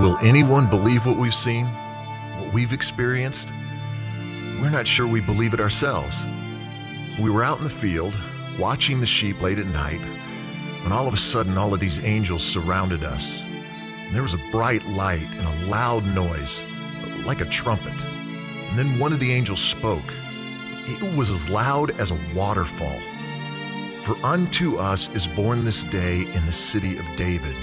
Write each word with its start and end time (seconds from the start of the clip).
Will 0.00 0.16
anyone 0.22 0.66
believe 0.66 1.04
what 1.04 1.18
we've 1.18 1.34
seen, 1.34 1.66
what 1.66 2.54
we've 2.54 2.72
experienced? 2.72 3.52
We're 4.58 4.70
not 4.70 4.86
sure 4.86 5.06
we 5.06 5.20
believe 5.20 5.52
it 5.52 5.60
ourselves. 5.60 6.24
We 7.20 7.28
were 7.28 7.44
out 7.44 7.58
in 7.58 7.64
the 7.64 7.68
field, 7.68 8.16
watching 8.58 8.98
the 8.98 9.06
sheep 9.06 9.42
late 9.42 9.58
at 9.58 9.66
night, 9.66 10.00
when 10.82 10.90
all 10.90 11.06
of 11.06 11.12
a 11.12 11.18
sudden 11.18 11.58
all 11.58 11.74
of 11.74 11.80
these 11.80 12.02
angels 12.02 12.42
surrounded 12.42 13.04
us. 13.04 13.42
And 13.42 14.16
there 14.16 14.22
was 14.22 14.32
a 14.32 14.40
bright 14.50 14.86
light 14.86 15.28
and 15.32 15.46
a 15.46 15.66
loud 15.66 16.06
noise, 16.14 16.62
like 17.26 17.42
a 17.42 17.50
trumpet. 17.50 17.92
And 17.92 18.78
then 18.78 18.98
one 18.98 19.12
of 19.12 19.20
the 19.20 19.34
angels 19.34 19.60
spoke. 19.60 20.14
It 20.86 21.14
was 21.14 21.30
as 21.30 21.50
loud 21.50 21.90
as 22.00 22.10
a 22.10 22.20
waterfall. 22.34 22.98
For 24.04 24.16
unto 24.24 24.78
us 24.78 25.10
is 25.10 25.26
born 25.26 25.62
this 25.62 25.84
day 25.84 26.22
in 26.32 26.46
the 26.46 26.52
city 26.52 26.96
of 26.96 27.04
David 27.16 27.54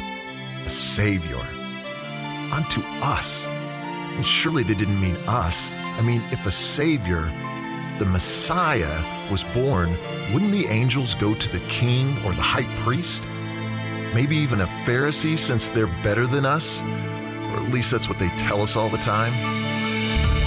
a 0.63 0.69
Savior 0.69 1.56
unto 2.57 2.81
us. 3.03 3.45
And 3.45 4.25
surely 4.25 4.63
they 4.63 4.73
didn't 4.73 4.99
mean 4.99 5.15
us. 5.27 5.75
I 5.75 6.01
mean, 6.01 6.23
if 6.31 6.45
a 6.47 6.51
Savior, 6.51 7.25
the 7.99 8.05
Messiah, 8.05 9.29
was 9.29 9.43
born, 9.43 9.95
wouldn't 10.33 10.51
the 10.51 10.65
angels 10.65 11.13
go 11.13 11.35
to 11.35 11.49
the 11.51 11.59
king 11.67 12.17
or 12.25 12.33
the 12.33 12.41
high 12.41 12.67
priest? 12.83 13.27
Maybe 14.15 14.35
even 14.37 14.61
a 14.61 14.65
Pharisee, 14.85 15.37
since 15.37 15.69
they're 15.69 15.93
better 16.01 16.25
than 16.25 16.45
us? 16.45 16.81
Or 16.81 17.63
at 17.63 17.71
least 17.71 17.91
that's 17.91 18.09
what 18.09 18.17
they 18.17 18.29
tell 18.29 18.63
us 18.63 18.75
all 18.75 18.89
the 18.89 18.97
time. 18.97 19.33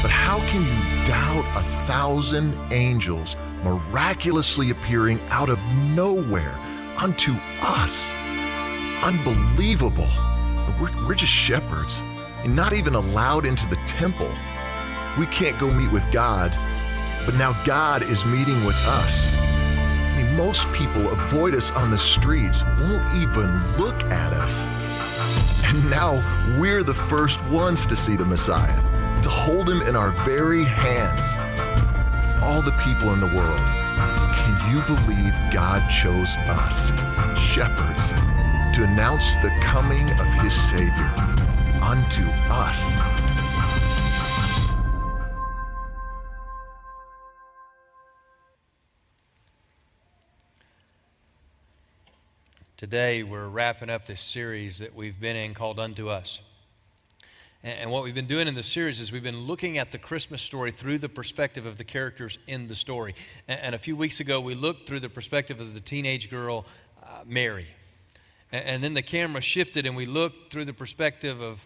But 0.02 0.10
how 0.10 0.38
can 0.48 0.62
you 0.62 1.04
doubt 1.04 1.46
a 1.56 1.62
thousand 1.62 2.58
angels 2.72 3.36
miraculously 3.62 4.70
appearing 4.70 5.20
out 5.28 5.48
of 5.48 5.64
nowhere 5.68 6.58
unto 6.96 7.34
us? 7.60 8.10
Unbelievable. 9.04 10.10
We're, 10.78 11.06
we're 11.06 11.14
just 11.14 11.32
shepherds 11.32 12.02
and 12.42 12.54
not 12.54 12.72
even 12.72 12.94
allowed 12.94 13.44
into 13.44 13.66
the 13.68 13.76
temple. 13.86 14.30
We 15.18 15.26
can't 15.26 15.58
go 15.58 15.70
meet 15.70 15.90
with 15.90 16.10
God, 16.10 16.52
but 17.26 17.34
now 17.34 17.52
God 17.64 18.02
is 18.04 18.24
meeting 18.24 18.64
with 18.64 18.76
us. 18.86 19.34
I 19.36 20.22
mean, 20.22 20.36
most 20.36 20.70
people 20.72 21.10
avoid 21.10 21.54
us 21.54 21.70
on 21.72 21.90
the 21.90 21.98
streets, 21.98 22.62
won't 22.80 23.14
even 23.14 23.76
look 23.76 24.02
at 24.04 24.32
us. 24.32 24.66
And 25.64 25.88
now 25.90 26.22
we're 26.58 26.82
the 26.82 26.94
first 26.94 27.44
ones 27.46 27.86
to 27.86 27.96
see 27.96 28.16
the 28.16 28.24
Messiah, 28.24 28.80
to 29.22 29.28
hold 29.28 29.68
him 29.68 29.82
in 29.82 29.96
our 29.96 30.10
very 30.24 30.64
hands. 30.64 31.26
Of 32.36 32.42
all 32.42 32.62
the 32.62 32.72
people 32.72 33.12
in 33.12 33.20
the 33.20 33.26
world, 33.26 33.60
can 34.34 34.74
you 34.74 34.82
believe 34.82 35.34
God 35.52 35.88
chose 35.88 36.36
us, 36.48 36.88
shepherds, 37.38 38.12
to 38.80 38.86
announce 38.86 39.36
the 39.36 39.50
coming 39.60 40.10
of 40.12 40.26
his 40.42 40.54
Savior 40.54 41.12
unto 41.82 42.24
us. 42.48 42.90
Today, 52.78 53.22
we're 53.22 53.48
wrapping 53.48 53.90
up 53.90 54.06
this 54.06 54.22
series 54.22 54.78
that 54.78 54.94
we've 54.94 55.20
been 55.20 55.36
in 55.36 55.52
called 55.52 55.78
Unto 55.78 56.08
Us. 56.08 56.40
And 57.62 57.90
what 57.90 58.02
we've 58.02 58.14
been 58.14 58.26
doing 58.26 58.48
in 58.48 58.54
the 58.54 58.62
series 58.62 58.98
is 58.98 59.12
we've 59.12 59.22
been 59.22 59.40
looking 59.40 59.76
at 59.76 59.92
the 59.92 59.98
Christmas 59.98 60.40
story 60.40 60.70
through 60.70 60.96
the 60.96 61.08
perspective 61.10 61.66
of 61.66 61.76
the 61.76 61.84
characters 61.84 62.38
in 62.46 62.66
the 62.66 62.74
story. 62.74 63.14
And 63.46 63.74
a 63.74 63.78
few 63.78 63.94
weeks 63.94 64.20
ago, 64.20 64.40
we 64.40 64.54
looked 64.54 64.88
through 64.88 65.00
the 65.00 65.10
perspective 65.10 65.60
of 65.60 65.74
the 65.74 65.80
teenage 65.80 66.30
girl, 66.30 66.64
uh, 67.02 67.24
Mary. 67.26 67.66
And 68.52 68.82
then 68.82 68.94
the 68.94 69.02
camera 69.02 69.40
shifted, 69.40 69.86
and 69.86 69.96
we 69.96 70.06
looked 70.06 70.52
through 70.52 70.64
the 70.64 70.72
perspective 70.72 71.40
of 71.40 71.64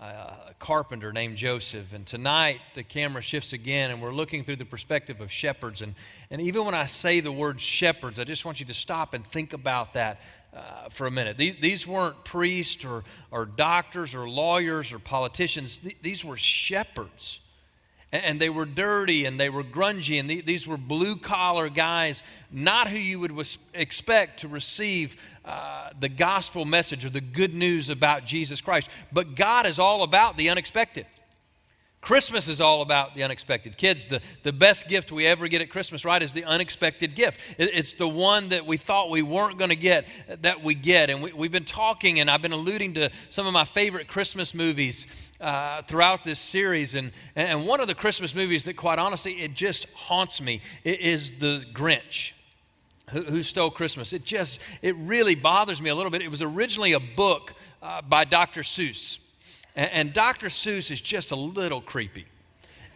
uh, 0.00 0.34
a 0.48 0.54
carpenter 0.58 1.12
named 1.12 1.36
Joseph. 1.36 1.92
And 1.92 2.06
tonight, 2.06 2.60
the 2.74 2.82
camera 2.82 3.20
shifts 3.20 3.52
again, 3.52 3.90
and 3.90 4.00
we're 4.00 4.14
looking 4.14 4.44
through 4.44 4.56
the 4.56 4.64
perspective 4.64 5.20
of 5.20 5.30
shepherds. 5.30 5.82
And, 5.82 5.94
and 6.30 6.40
even 6.40 6.64
when 6.64 6.74
I 6.74 6.86
say 6.86 7.20
the 7.20 7.32
word 7.32 7.60
shepherds, 7.60 8.18
I 8.18 8.24
just 8.24 8.44
want 8.44 8.60
you 8.60 8.66
to 8.66 8.74
stop 8.74 9.12
and 9.12 9.26
think 9.26 9.52
about 9.52 9.94
that 9.94 10.20
uh, 10.54 10.88
for 10.88 11.06
a 11.06 11.10
minute. 11.10 11.36
These, 11.36 11.56
these, 11.60 11.86
weren't 11.86 12.24
priests 12.24 12.84
or, 12.84 13.04
or 13.30 13.44
doctors 13.44 14.14
or 14.14 14.28
lawyers 14.28 14.92
or 14.92 14.98
politicians, 14.98 15.80
these 16.00 16.24
were 16.24 16.36
shepherds 16.36 17.40
and 18.12 18.40
they 18.40 18.50
were 18.50 18.64
dirty 18.64 19.24
and 19.24 19.38
they 19.38 19.48
were 19.48 19.62
grungy 19.62 20.18
and 20.18 20.28
these 20.28 20.66
were 20.66 20.76
blue 20.76 21.16
collar 21.16 21.68
guys 21.68 22.22
not 22.50 22.88
who 22.88 22.98
you 22.98 23.20
would 23.20 23.32
expect 23.74 24.40
to 24.40 24.48
receive 24.48 25.16
uh, 25.44 25.90
the 26.00 26.08
gospel 26.08 26.64
message 26.64 27.04
or 27.04 27.10
the 27.10 27.20
good 27.20 27.54
news 27.54 27.88
about 27.88 28.24
jesus 28.24 28.60
christ. 28.60 28.90
But 29.12 29.34
god 29.34 29.66
is 29.66 29.78
all 29.78 30.02
about 30.02 30.36
the 30.36 30.50
unexpected 30.50 31.06
Christmas 32.00 32.48
is 32.48 32.62
all 32.62 32.80
about 32.80 33.14
the 33.14 33.22
unexpected. 33.22 33.76
Kids, 33.76 34.08
the, 34.08 34.22
the 34.42 34.54
best 34.54 34.88
gift 34.88 35.12
we 35.12 35.26
ever 35.26 35.48
get 35.48 35.60
at 35.60 35.68
Christmas, 35.68 36.02
right, 36.04 36.22
is 36.22 36.32
the 36.32 36.44
unexpected 36.44 37.14
gift. 37.14 37.38
It, 37.58 37.70
it's 37.74 37.92
the 37.92 38.08
one 38.08 38.48
that 38.48 38.64
we 38.64 38.78
thought 38.78 39.10
we 39.10 39.20
weren't 39.20 39.58
going 39.58 39.68
to 39.68 39.76
get 39.76 40.06
that 40.40 40.62
we 40.62 40.74
get. 40.74 41.10
And 41.10 41.22
we, 41.22 41.30
have 41.30 41.52
been 41.52 41.64
talking, 41.64 42.18
and 42.18 42.30
I've 42.30 42.40
been 42.40 42.52
alluding 42.52 42.94
to 42.94 43.10
some 43.28 43.46
of 43.46 43.52
my 43.52 43.64
favorite 43.64 44.08
Christmas 44.08 44.54
movies 44.54 45.06
uh, 45.42 45.82
throughout 45.82 46.24
this 46.24 46.40
series. 46.40 46.94
And, 46.94 47.12
and 47.36 47.66
one 47.66 47.80
of 47.80 47.86
the 47.86 47.94
Christmas 47.94 48.34
movies 48.34 48.64
that, 48.64 48.76
quite 48.76 48.98
honestly, 48.98 49.34
it 49.42 49.52
just 49.52 49.86
haunts 49.94 50.40
me 50.40 50.62
is 50.84 51.32
The 51.38 51.66
Grinch. 51.74 52.32
Who, 53.10 53.22
who 53.22 53.42
stole 53.42 53.70
Christmas? 53.70 54.14
It 54.14 54.24
just, 54.24 54.58
it 54.80 54.96
really 54.96 55.34
bothers 55.34 55.82
me 55.82 55.90
a 55.90 55.94
little 55.94 56.10
bit. 56.10 56.22
It 56.22 56.30
was 56.30 56.40
originally 56.40 56.92
a 56.92 57.00
book 57.00 57.52
uh, 57.82 58.00
by 58.00 58.24
Dr. 58.24 58.62
Seuss. 58.62 59.18
And, 59.76 59.90
and 59.92 60.12
Dr. 60.12 60.48
Seuss 60.48 60.90
is 60.90 61.00
just 61.00 61.30
a 61.30 61.36
little 61.36 61.80
creepy. 61.80 62.26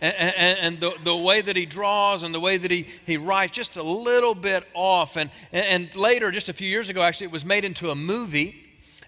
And, 0.01 0.15
and, 0.17 0.59
and, 0.59 0.81
the, 0.81 0.93
the 1.03 1.17
way 1.17 1.41
that 1.41 1.57
he 1.57 1.67
draws 1.67 2.25
and 2.25 2.35
the 2.35 2.41
way 2.41 2.59
that 2.59 2.71
he, 2.71 2.89
he 3.07 3.17
writes, 3.17 3.53
just 3.53 3.77
a 3.77 3.83
little 3.83 4.35
bit 4.35 4.65
off. 4.75 5.17
And, 5.17 5.31
and 5.53 5.95
later, 5.97 6.31
just 6.31 6.49
a 6.49 6.53
few 6.53 6.69
years 6.69 6.89
ago, 6.89 7.03
actually, 7.03 7.27
it 7.27 7.33
was 7.33 7.45
made 7.45 7.65
into 7.65 7.91
a 7.91 7.95
movie 7.95 8.57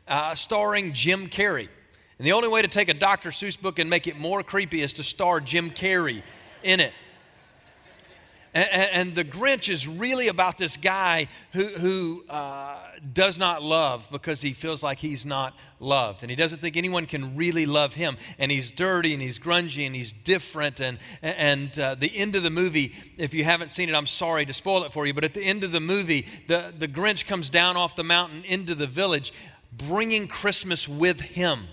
uh, 0.09 0.35
starring 0.35 0.93
Jim 0.93 1.29
Carrey. 1.29 1.69
And 2.19 2.27
the 2.27 2.33
only 2.33 2.49
way 2.49 2.63
to 2.63 2.69
take 2.69 2.89
a 2.89 2.95
Dr. 2.95 3.31
Seuss 3.31 3.61
book 3.61 3.79
and 3.79 3.91
make 3.91 4.07
it 4.07 4.19
more 4.19 4.43
creepy 4.43 4.81
is 4.81 4.95
to 4.95 5.03
star 5.03 5.41
Jim 5.41 5.71
Carrey 5.71 6.23
in 6.63 6.81
it. 6.81 6.93
And, 8.57 8.91
and, 8.93 9.15
the 9.15 9.23
Grinch 9.23 9.69
is 9.69 9.87
really 9.87 10.29
about 10.29 10.57
this 10.57 10.79
guy 10.79 11.29
who, 11.53 11.65
who 11.65 12.25
uh, 12.31 12.79
does 13.13 13.37
not 13.37 13.63
love 13.63 14.09
because 14.11 14.41
he 14.41 14.55
feels 14.55 14.83
like 14.83 14.99
he's 14.99 15.27
not 15.27 15.55
loved. 15.79 16.23
And 16.23 16.31
he 16.31 16.37
doesn't 16.37 16.63
think 16.63 16.79
anyone 16.79 17.05
can 17.05 17.37
really 17.37 17.67
love 17.67 17.93
him. 17.93 18.17
And 18.39 18.51
he's 18.51 18.71
dirty 18.71 19.13
and 19.13 19.21
he's 19.21 19.39
grungy 19.39 19.85
and 19.85 19.95
he's 19.95 20.11
different. 20.11 20.81
And, 20.81 20.97
and 21.21 21.79
uh, 21.79 21.97
the 21.97 22.17
end 22.17 22.35
of 22.35 22.45
the 22.45 22.51
movie, 22.51 22.95
if 23.19 23.35
you 23.35 23.45
haven't 23.45 23.73
seen 23.73 23.91
it, 23.91 23.95
I'm 23.95 24.07
sorry 24.07 24.47
to 24.47 24.55
spoil 24.55 24.85
it 24.85 24.93
for 24.95 25.05
you, 25.05 25.13
but 25.13 25.25
at 25.25 25.35
the 25.35 25.45
end 25.45 25.63
of 25.63 25.71
the 25.71 25.81
movie, 25.81 26.27
the, 26.49 26.73
the 26.79 26.89
Grinch 26.89 27.27
comes 27.27 27.51
down 27.51 27.77
off 27.77 27.95
the 27.95 28.05
mountain 28.05 28.43
into 28.45 28.75
the 28.75 28.87
village, 28.87 29.35
bringing 29.71 30.27
Christmas 30.29 30.89
with 30.89 31.21
him. 31.21 31.67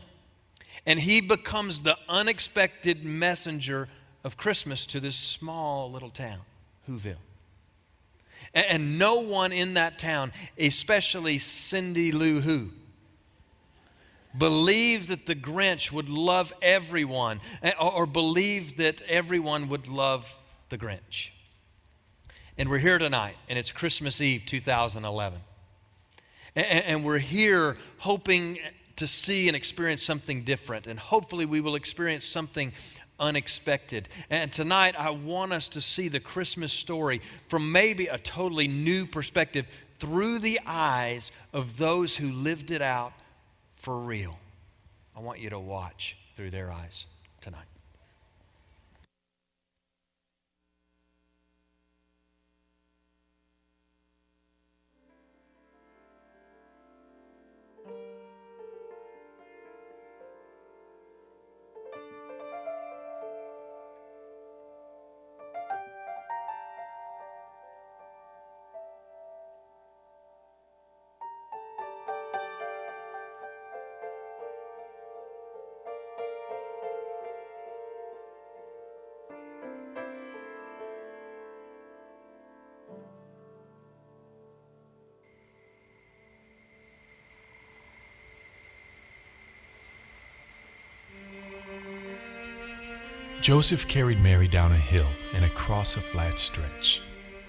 And 0.86 1.00
he 1.00 1.22
becomes 1.22 1.80
the 1.80 1.98
unexpected 2.10 3.06
messenger 3.06 3.88
of 4.26 4.36
Christmas 4.36 4.86
to 4.88 5.00
this 5.00 5.16
small 5.16 5.90
little 5.90 6.10
town. 6.10 6.40
Whoville. 6.90 7.16
And, 8.54 8.66
and 8.70 9.00
no 9.00 9.16
one 9.16 9.52
in 9.52 9.76
that 9.76 10.00
town, 10.00 10.32
especially 10.58 11.38
Cindy 11.40 12.12
Lou 12.12 12.42
Who, 12.42 12.70
believed 14.38 15.10
that 15.10 15.26
the 15.26 15.36
Grinch 15.36 15.92
would 15.92 16.10
love 16.10 16.54
everyone 16.62 17.40
or, 17.80 17.94
or 17.94 18.06
believed 18.06 18.78
that 18.78 19.02
everyone 19.04 19.70
would 19.70 19.88
love 19.88 20.32
the 20.70 20.78
Grinch. 20.78 21.30
And 22.58 22.70
we're 22.70 22.80
here 22.80 23.00
tonight, 23.00 23.36
and 23.50 23.58
it's 23.58 23.72
Christmas 23.72 24.22
Eve 24.22 24.44
2011. 24.46 25.40
And, 26.56 26.66
and 26.66 27.04
we're 27.04 27.18
here 27.18 27.78
hoping 27.98 28.60
to 28.96 29.08
see 29.08 29.48
and 29.48 29.56
experience 29.56 30.04
something 30.04 30.44
different. 30.44 30.86
And 30.86 31.00
hopefully, 31.00 31.46
we 31.46 31.62
will 31.62 31.76
experience 31.76 32.26
something 32.26 32.72
unexpected. 33.24 34.10
And 34.30 34.52
tonight, 34.52 34.96
I 35.00 35.10
want 35.10 35.54
us 35.54 35.70
to 35.70 35.82
see 35.82 36.10
the 36.10 36.20
Christmas 36.20 36.74
story 36.74 37.22
from 37.48 37.72
maybe 37.72 38.08
a 38.08 38.18
totally 38.18 38.68
new 38.68 39.08
perspective 39.08 39.66
through 39.98 40.40
the 40.40 40.60
eyes 40.66 41.32
of 41.54 41.78
those 41.78 42.18
who 42.18 42.32
lived 42.32 42.70
it 42.70 42.82
out 42.82 43.14
for 43.78 43.98
real. 43.98 44.38
I 45.16 45.22
want 45.22 45.40
you 45.40 45.50
to 45.50 45.60
watch 45.60 46.18
through 46.36 46.52
their 46.52 46.72
eyes 46.72 47.06
tonight. 47.40 47.73
Joseph 93.44 93.90
carried 93.90 94.24
Mary 94.24 94.48
down 94.48 94.72
a 94.72 94.78
hill 94.78 95.10
and 95.34 95.44
across 95.44 95.98
a 95.98 96.02
flat 96.02 96.40
stretch. 96.40 97.02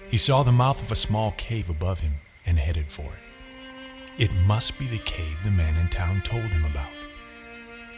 He 0.09 0.17
saw 0.17 0.43
the 0.43 0.51
mouth 0.51 0.83
of 0.83 0.91
a 0.91 0.95
small 0.95 1.33
cave 1.37 1.69
above 1.69 2.01
him 2.01 2.15
and 2.45 2.59
headed 2.59 2.87
for 2.87 3.05
it. 3.05 4.21
It 4.21 4.33
must 4.45 4.77
be 4.77 4.87
the 4.87 4.97
cave 4.97 5.41
the 5.45 5.51
man 5.51 5.77
in 5.77 5.87
town 5.87 6.21
told 6.25 6.43
him 6.43 6.65
about. 6.65 6.91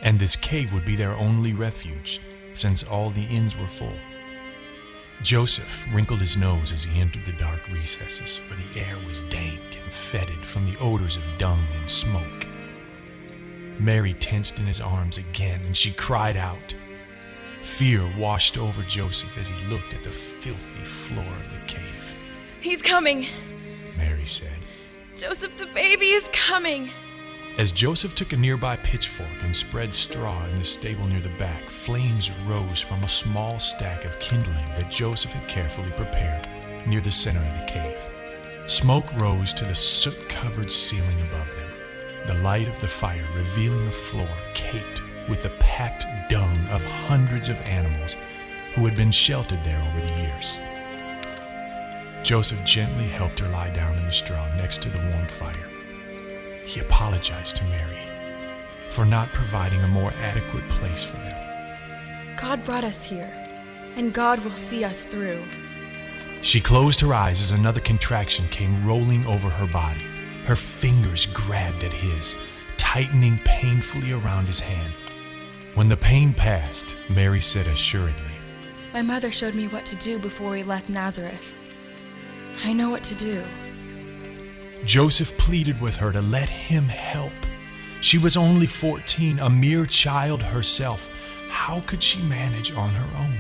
And 0.04 0.20
this 0.20 0.36
cave 0.36 0.74
would 0.74 0.86
be 0.86 0.96
their 0.96 1.14
only 1.14 1.54
refuge, 1.54 2.22
since 2.54 2.84
all 2.84 3.10
the 3.10 3.26
inns 3.26 3.58
were 3.58 3.66
full. 3.66 3.98
Joseph 5.24 5.88
wrinkled 5.92 6.20
his 6.20 6.38
nose 6.38 6.72
as 6.72 6.84
he 6.84 7.02
entered 7.02 7.26
the 7.26 7.32
dark 7.32 7.68
recesses, 7.72 8.38
for 8.38 8.54
the 8.54 8.80
air 8.80 8.98
was 9.08 9.24
dank 9.24 9.60
and 9.82 9.92
fetid 9.92 10.46
from 10.46 10.72
the 10.72 10.78
odors 10.78 11.18
of 11.18 11.24
dung 11.40 11.66
and 11.80 11.90
smoke. 11.90 12.46
Mary 13.80 14.14
tensed 14.14 14.60
in 14.60 14.68
his 14.68 14.80
arms 14.80 15.18
again, 15.18 15.62
and 15.66 15.76
she 15.76 15.92
cried 15.92 16.38
out. 16.38 16.76
Fear 17.68 18.08
washed 18.18 18.58
over 18.58 18.82
Joseph 18.84 19.38
as 19.38 19.50
he 19.50 19.68
looked 19.68 19.94
at 19.94 20.02
the 20.02 20.10
filthy 20.10 20.84
floor 20.84 21.24
of 21.26 21.52
the 21.52 21.60
cave. 21.68 22.16
He's 22.60 22.82
coming, 22.82 23.28
Mary 23.96 24.26
said. 24.26 24.58
Joseph, 25.16 25.56
the 25.60 25.68
baby 25.68 26.08
is 26.08 26.28
coming. 26.34 26.90
As 27.60 27.72
Joseph 27.72 28.16
took 28.16 28.34
a 28.34 28.38
nearby 28.38 28.78
pitchfork 28.78 29.30
and 29.44 29.56
spread 29.56 29.94
straw 29.94 30.44
in 30.48 30.58
the 30.58 30.66
stable 30.66 31.06
near 31.06 31.20
the 31.20 31.30
back, 31.38 31.70
flames 31.70 32.32
rose 32.48 32.82
from 32.82 33.04
a 33.04 33.08
small 33.08 33.60
stack 33.60 34.06
of 34.06 34.20
kindling 34.20 34.66
that 34.70 34.90
Joseph 34.90 35.34
had 35.34 35.48
carefully 35.48 35.92
prepared 35.92 36.48
near 36.88 37.02
the 37.02 37.12
center 37.12 37.42
of 37.42 37.60
the 37.60 37.68
cave. 37.68 38.02
Smoke 38.68 39.14
rose 39.20 39.54
to 39.54 39.66
the 39.66 39.76
soot 39.76 40.30
covered 40.30 40.72
ceiling 40.72 41.22
above 41.22 41.48
them, 41.56 41.70
the 42.26 42.42
light 42.42 42.68
of 42.68 42.80
the 42.80 42.88
fire 42.88 43.28
revealing 43.36 43.88
a 43.88 43.92
floor 43.92 44.30
caked 44.56 45.04
with 45.28 45.44
the 45.44 45.50
packed 45.60 46.06
dung 46.30 46.58
of 46.70 46.84
hundreds 46.86 47.50
of 47.50 47.62
animals 47.68 48.16
who 48.74 48.86
had 48.86 48.96
been 48.96 49.12
sheltered 49.12 49.64
there 49.64 49.82
over 49.82 50.02
the 50.02 50.22
years. 50.22 50.60
Joseph 52.24 52.64
gently 52.64 53.08
helped 53.08 53.40
her 53.40 53.50
lie 53.50 53.70
down 53.70 53.98
in 53.98 54.06
the 54.06 54.12
straw 54.12 54.48
next 54.56 54.82
to 54.82 54.90
the 54.90 54.98
warm 54.98 55.28
fire. 55.28 55.70
He 56.66 56.80
apologized 56.80 57.56
to 57.58 57.64
Mary 57.66 58.08
for 58.90 59.06
not 59.06 59.32
providing 59.34 59.82
a 59.82 59.88
more 59.88 60.12
adequate 60.22 60.68
place 60.70 61.04
for 61.04 61.18
them. 61.18 62.36
God 62.38 62.64
brought 62.64 62.84
us 62.84 63.04
here, 63.04 63.34
and 63.96 64.14
God 64.14 64.44
will 64.44 64.52
see 64.52 64.84
us 64.84 65.04
through. 65.04 65.44
She 66.42 66.62
closed 66.62 67.02
her 67.02 67.14
eyes 67.14 67.42
as 67.42 67.52
another 67.52 67.80
contraction 67.80 68.48
came 68.50 68.86
rolling 68.86 69.26
over 69.26 69.50
her 69.50 69.68
body. 69.68 70.04
Her 70.46 70.56
fingers 70.56 71.26
grabbed 71.28 71.84
at 71.84 71.94
his, 71.94 72.36
tightening 72.78 73.40
painfully 73.44 74.12
around 74.12 74.46
his 74.46 74.60
hand. 74.60 74.94
When 75.78 75.90
the 75.90 75.96
pain 75.96 76.34
passed, 76.34 76.96
Mary 77.08 77.40
said 77.40 77.68
assuredly, 77.68 78.34
My 78.96 79.04
mother 79.04 79.32
showed 79.32 79.54
me 79.54 79.68
what 79.68 79.86
to 79.86 79.96
do 79.98 80.18
before 80.18 80.50
we 80.50 80.64
left 80.64 80.90
Nazareth. 80.90 81.54
I 82.64 82.74
know 82.74 82.90
what 82.90 83.04
to 83.04 83.14
do. 83.14 83.44
Joseph 84.86 85.38
pleaded 85.38 85.80
with 85.80 85.96
her 85.98 86.12
to 86.12 86.20
let 86.20 86.50
him 86.50 86.86
help. 86.86 87.32
She 88.02 88.18
was 88.18 88.36
only 88.36 88.66
14, 88.66 89.38
a 89.38 89.52
mere 89.52 89.86
child 89.86 90.42
herself. 90.42 91.08
How 91.48 91.82
could 91.82 92.02
she 92.02 92.24
manage 92.24 92.72
on 92.74 92.90
her 92.90 93.18
own? 93.20 93.38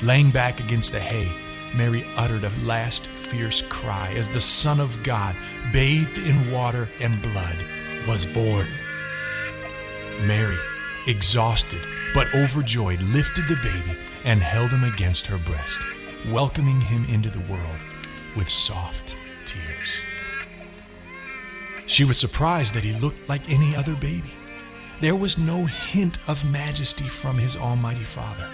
Laying 0.00 0.30
back 0.30 0.60
against 0.60 0.92
the 0.92 1.00
hay, 1.00 1.32
Mary 1.76 2.04
uttered 2.16 2.44
a 2.44 2.52
last 2.62 3.08
fierce 3.08 3.62
cry 3.62 4.12
as 4.14 4.30
the 4.30 4.40
Son 4.40 4.78
of 4.78 5.02
God, 5.02 5.34
bathed 5.72 6.18
in 6.18 6.52
water 6.52 6.88
and 7.00 7.20
blood, 7.20 7.56
was 8.06 8.24
born. 8.24 8.68
Mary, 10.26 10.58
exhausted 11.06 11.80
but 12.14 12.32
overjoyed, 12.34 13.00
lifted 13.00 13.44
the 13.48 13.58
baby 13.62 13.98
and 14.24 14.40
held 14.40 14.70
him 14.70 14.84
against 14.84 15.26
her 15.26 15.38
breast, 15.38 15.78
welcoming 16.30 16.80
him 16.80 17.04
into 17.06 17.30
the 17.30 17.44
world 17.50 17.78
with 18.36 18.48
soft 18.48 19.14
tears. 19.46 20.02
She 21.86 22.04
was 22.04 22.18
surprised 22.18 22.74
that 22.74 22.84
he 22.84 22.92
looked 22.92 23.28
like 23.28 23.48
any 23.50 23.74
other 23.74 23.94
baby. 23.96 24.32
There 25.00 25.16
was 25.16 25.38
no 25.38 25.64
hint 25.66 26.18
of 26.28 26.50
majesty 26.50 27.04
from 27.04 27.38
his 27.38 27.56
Almighty 27.56 28.04
Father. 28.04 28.48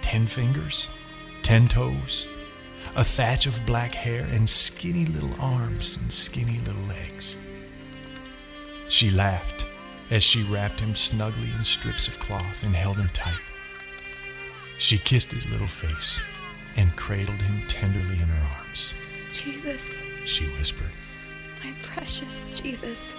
Ten 0.00 0.26
fingers, 0.26 0.88
ten 1.42 1.68
toes, 1.68 2.26
a 2.96 3.04
thatch 3.04 3.46
of 3.46 3.66
black 3.66 3.94
hair, 3.94 4.26
and 4.30 4.48
skinny 4.48 5.06
little 5.06 5.34
arms 5.40 5.96
and 5.96 6.12
skinny 6.12 6.60
little 6.60 6.82
legs. 6.82 7.36
She 8.88 9.10
laughed 9.10 9.66
as 10.10 10.22
she 10.22 10.42
wrapped 10.44 10.80
him 10.80 10.94
snugly 10.94 11.50
in 11.56 11.64
strips 11.64 12.08
of 12.08 12.18
cloth 12.18 12.62
and 12.62 12.74
held 12.74 12.96
him 12.96 13.08
tight. 13.12 13.40
She 14.78 14.98
kissed 14.98 15.30
his 15.32 15.48
little 15.50 15.66
face 15.68 16.20
and 16.76 16.94
cradled 16.96 17.40
him 17.42 17.62
tenderly 17.68 18.14
in 18.14 18.28
her 18.28 18.48
arms. 18.58 18.92
Jesus, 19.32 19.94
She 20.24 20.46
whispered, 20.46 20.90
my 21.62 21.72
precious 21.82 22.50
Jesus. 22.50 23.14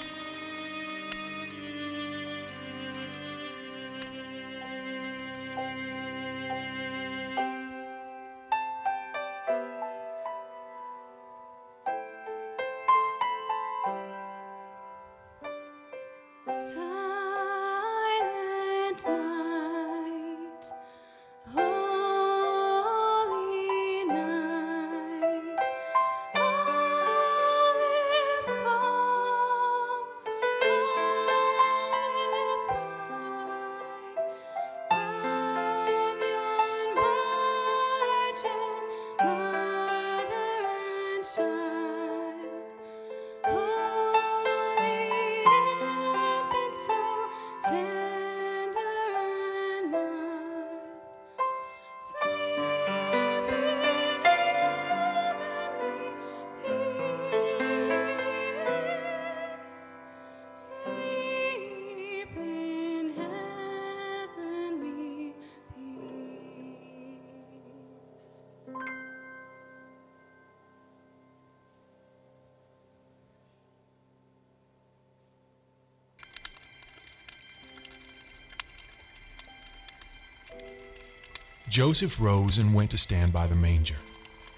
Joseph 81.71 82.19
rose 82.19 82.57
and 82.57 82.73
went 82.73 82.91
to 82.91 82.97
stand 82.97 83.31
by 83.31 83.47
the 83.47 83.55
manger, 83.55 83.95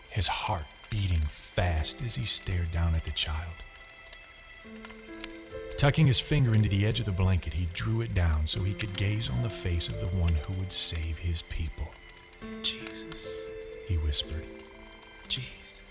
his 0.10 0.26
heart 0.26 0.66
beating 0.90 1.20
fast 1.20 2.02
as 2.02 2.16
he 2.16 2.26
stared 2.26 2.72
down 2.72 2.96
at 2.96 3.04
the 3.04 3.12
child. 3.12 3.54
Tucking 5.78 6.08
his 6.08 6.20
finger 6.20 6.56
into 6.56 6.70
the 6.70 6.88
edge 6.88 7.00
of 7.00 7.06
the 7.06 7.12
blanket, 7.12 7.54
he 7.54 7.68
drew 7.72 8.02
it 8.02 8.16
down 8.16 8.48
so 8.48 8.64
he 8.64 8.74
could 8.74 8.98
gaze 8.98 9.30
on 9.30 9.44
the 9.44 9.50
face 9.52 9.90
of 9.90 10.02
the 10.02 10.08
one 10.08 10.34
who 10.34 10.54
would 10.54 10.72
save 10.72 11.20
his 11.20 11.44
people. 11.44 11.92
Jesus, 12.64 13.48
he 13.88 13.94
whispered. 13.98 14.46
Jesus. 15.28 15.82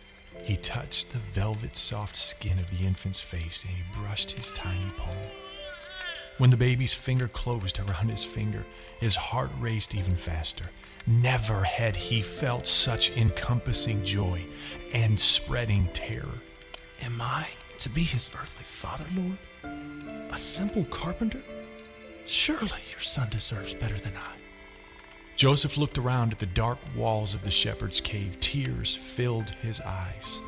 He 0.43 0.57
touched 0.57 1.13
the 1.13 1.21
velvet 1.21 1.77
soft 1.77 2.17
skin 2.17 2.59
of 2.59 2.69
the 2.77 2.85
infant's 2.85 3.21
face 3.21 3.65
and 3.65 3.73
he 3.73 3.85
brushed 3.97 4.33
his 4.33 4.51
tiny 4.51 4.91
palm. 4.97 5.17
When 6.39 6.51
the 6.51 6.57
baby's 6.57 6.95
finger 6.95 7.29
closed 7.29 7.79
around 7.79 8.09
his 8.09 8.25
finger, 8.25 8.65
his 8.99 9.15
heart 9.15 9.51
raced 9.61 9.95
even 9.95 10.17
faster. 10.17 10.65
Never 11.07 11.65
had 11.65 11.97
he 11.97 12.23
felt 12.23 12.67
such 12.67 13.17
encompassing 13.17 14.05
joy 14.05 14.45
and 14.95 15.19
spreading 15.19 15.89
terror. 15.93 16.41
Am 17.01 17.21
I 17.21 17.49
to 17.79 17.91
be 17.91 18.03
his 18.03 18.31
earthly 18.35 18.65
father, 18.65 19.05
Lord? 19.15 19.39
A 20.33 20.39
simple 20.39 20.85
carpenter? 20.85 21.43
Surely 22.25 22.81
your 22.91 23.01
son 23.01 23.29
deserves 23.31 23.75
better 23.75 23.99
than 23.99 24.17
I. 24.17 24.37
Joseph 25.35 25.77
looked 25.77 25.99
around 25.99 26.33
at 26.33 26.39
the 26.39 26.47
dark 26.47 26.79
walls 26.95 27.35
of 27.35 27.43
the 27.43 27.51
shepherd's 27.51 28.01
cave. 28.01 28.39
Tears 28.39 28.95
filled 28.95 29.51
his 29.61 29.81
eyes. 29.81 30.41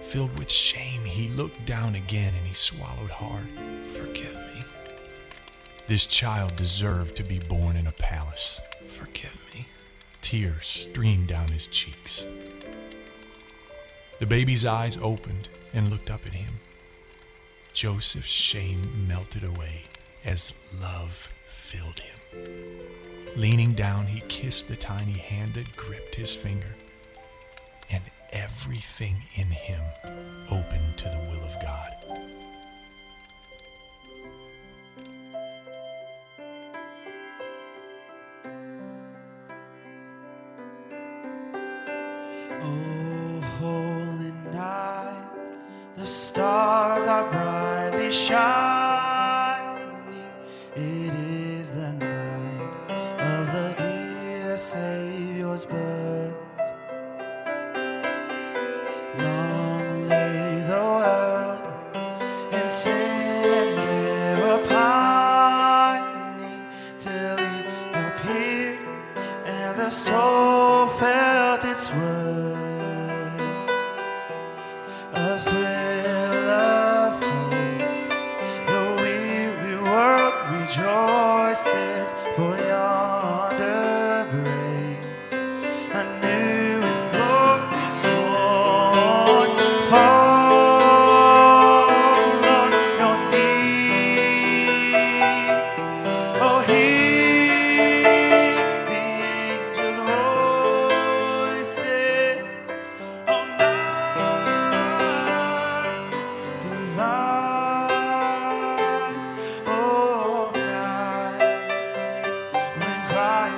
Filled 0.00 0.38
with 0.38 0.50
shame, 0.50 1.04
he 1.04 1.28
looked 1.28 1.66
down 1.66 1.94
again 1.94 2.32
and 2.34 2.46
he 2.46 2.54
swallowed 2.54 3.10
hard. 3.10 3.46
Forgive 3.88 4.34
me. 4.34 4.53
This 5.86 6.06
child 6.06 6.56
deserved 6.56 7.14
to 7.16 7.22
be 7.22 7.38
born 7.38 7.76
in 7.76 7.86
a 7.86 7.92
palace. 7.92 8.62
Forgive 8.86 9.38
me. 9.54 9.66
Tears 10.22 10.66
streamed 10.66 11.28
down 11.28 11.48
his 11.48 11.66
cheeks. 11.66 12.26
The 14.18 14.24
baby's 14.26 14.64
eyes 14.64 14.96
opened 14.96 15.48
and 15.74 15.90
looked 15.90 16.10
up 16.10 16.24
at 16.26 16.32
him. 16.32 16.54
Joseph's 17.74 18.28
shame 18.28 19.06
melted 19.06 19.44
away 19.44 19.82
as 20.24 20.54
love 20.80 21.30
filled 21.48 22.00
him. 22.00 22.18
Leaning 23.36 23.72
down, 23.72 24.06
he 24.06 24.22
kissed 24.28 24.68
the 24.68 24.76
tiny 24.76 25.18
hand 25.18 25.52
that 25.54 25.76
gripped 25.76 26.14
his 26.14 26.34
finger, 26.34 26.74
and 27.90 28.02
everything 28.32 29.16
in 29.34 29.48
him 29.48 29.82
opened 30.50 30.96
to 30.96 31.04
the 31.04 31.30
will 31.30 31.44
of 31.44 31.60
God. 31.60 31.92
The 46.04 46.10
stars 46.10 47.06
are 47.06 47.30
brightly 47.30 48.10
shining. 48.10 48.83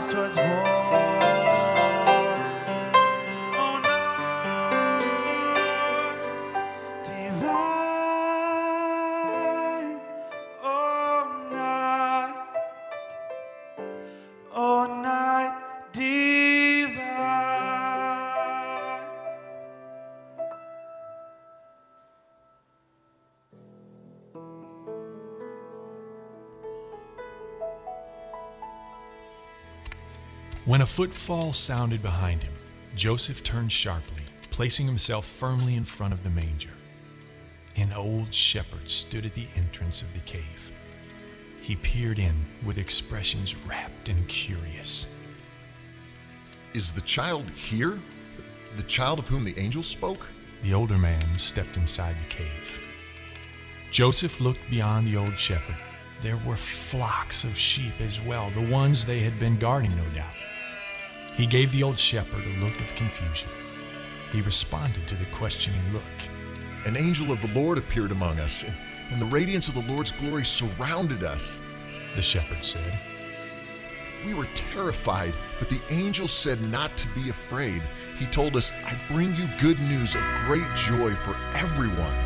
Christ 0.06 0.16
was 0.16 0.36
born. 0.36 0.75
When 30.76 30.82
a 30.82 30.86
footfall 30.86 31.54
sounded 31.54 32.02
behind 32.02 32.42
him, 32.42 32.52
Joseph 32.94 33.42
turned 33.42 33.72
sharply, 33.72 34.24
placing 34.50 34.84
himself 34.84 35.24
firmly 35.24 35.74
in 35.74 35.86
front 35.86 36.12
of 36.12 36.22
the 36.22 36.28
manger. 36.28 36.74
An 37.76 37.94
old 37.94 38.34
shepherd 38.34 38.90
stood 38.90 39.24
at 39.24 39.32
the 39.32 39.46
entrance 39.56 40.02
of 40.02 40.12
the 40.12 40.18
cave. 40.30 40.70
He 41.62 41.76
peered 41.76 42.18
in 42.18 42.44
with 42.62 42.76
expressions 42.76 43.56
rapt 43.56 44.10
and 44.10 44.28
curious. 44.28 45.06
Is 46.74 46.92
the 46.92 47.00
child 47.00 47.48
here? 47.48 47.98
The 48.76 48.82
child 48.82 49.18
of 49.18 49.28
whom 49.28 49.44
the 49.44 49.58
angel 49.58 49.82
spoke? 49.82 50.26
The 50.62 50.74
older 50.74 50.98
man 50.98 51.38
stepped 51.38 51.78
inside 51.78 52.16
the 52.20 52.34
cave. 52.34 52.86
Joseph 53.92 54.42
looked 54.42 54.68
beyond 54.68 55.06
the 55.06 55.16
old 55.16 55.38
shepherd. 55.38 55.76
There 56.20 56.36
were 56.44 56.56
flocks 56.56 57.44
of 57.44 57.56
sheep 57.56 57.94
as 57.98 58.20
well, 58.20 58.50
the 58.50 58.70
ones 58.70 59.06
they 59.06 59.20
had 59.20 59.38
been 59.38 59.58
guarding, 59.58 59.96
no 59.96 60.04
doubt. 60.14 60.34
He 61.36 61.44
gave 61.46 61.70
the 61.70 61.82
old 61.82 61.98
shepherd 61.98 62.42
a 62.44 62.64
look 62.64 62.80
of 62.80 62.94
confusion. 62.94 63.48
He 64.32 64.40
responded 64.40 65.06
to 65.06 65.14
the 65.14 65.26
questioning 65.26 65.92
look. 65.92 66.02
An 66.86 66.96
angel 66.96 67.30
of 67.30 67.42
the 67.42 67.52
Lord 67.58 67.76
appeared 67.76 68.10
among 68.10 68.40
us, 68.40 68.64
and, 69.10 69.20
the 69.20 69.26
radiance 69.26 69.68
of 69.68 69.74
the 69.74 69.92
Lord's 69.92 70.12
glory 70.12 70.44
surrounded 70.44 71.24
us. 71.24 71.60
The 72.16 72.22
shepherd 72.22 72.64
said, 72.64 72.98
We 74.24 74.32
were 74.32 74.48
terrified, 74.54 75.34
but 75.58 75.68
the 75.68 75.80
angel 75.90 76.26
said 76.26 76.70
not 76.70 76.96
to 76.96 77.08
be 77.08 77.28
afraid. 77.28 77.82
He 78.18 78.26
told 78.26 78.56
us, 78.56 78.72
I 78.86 78.98
bring 79.08 79.36
you 79.36 79.46
good 79.60 79.78
news 79.78 80.14
of 80.14 80.22
great 80.46 80.74
joy 80.74 81.14
for 81.16 81.36
everyone. 81.54 82.16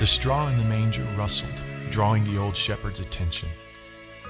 The 0.00 0.06
straw 0.06 0.48
in 0.48 0.56
the 0.56 0.64
manger 0.64 1.04
rustled, 1.16 1.60
drawing 1.90 2.24
the 2.24 2.38
old 2.38 2.56
shepherd's 2.56 3.00
attention. 3.00 3.50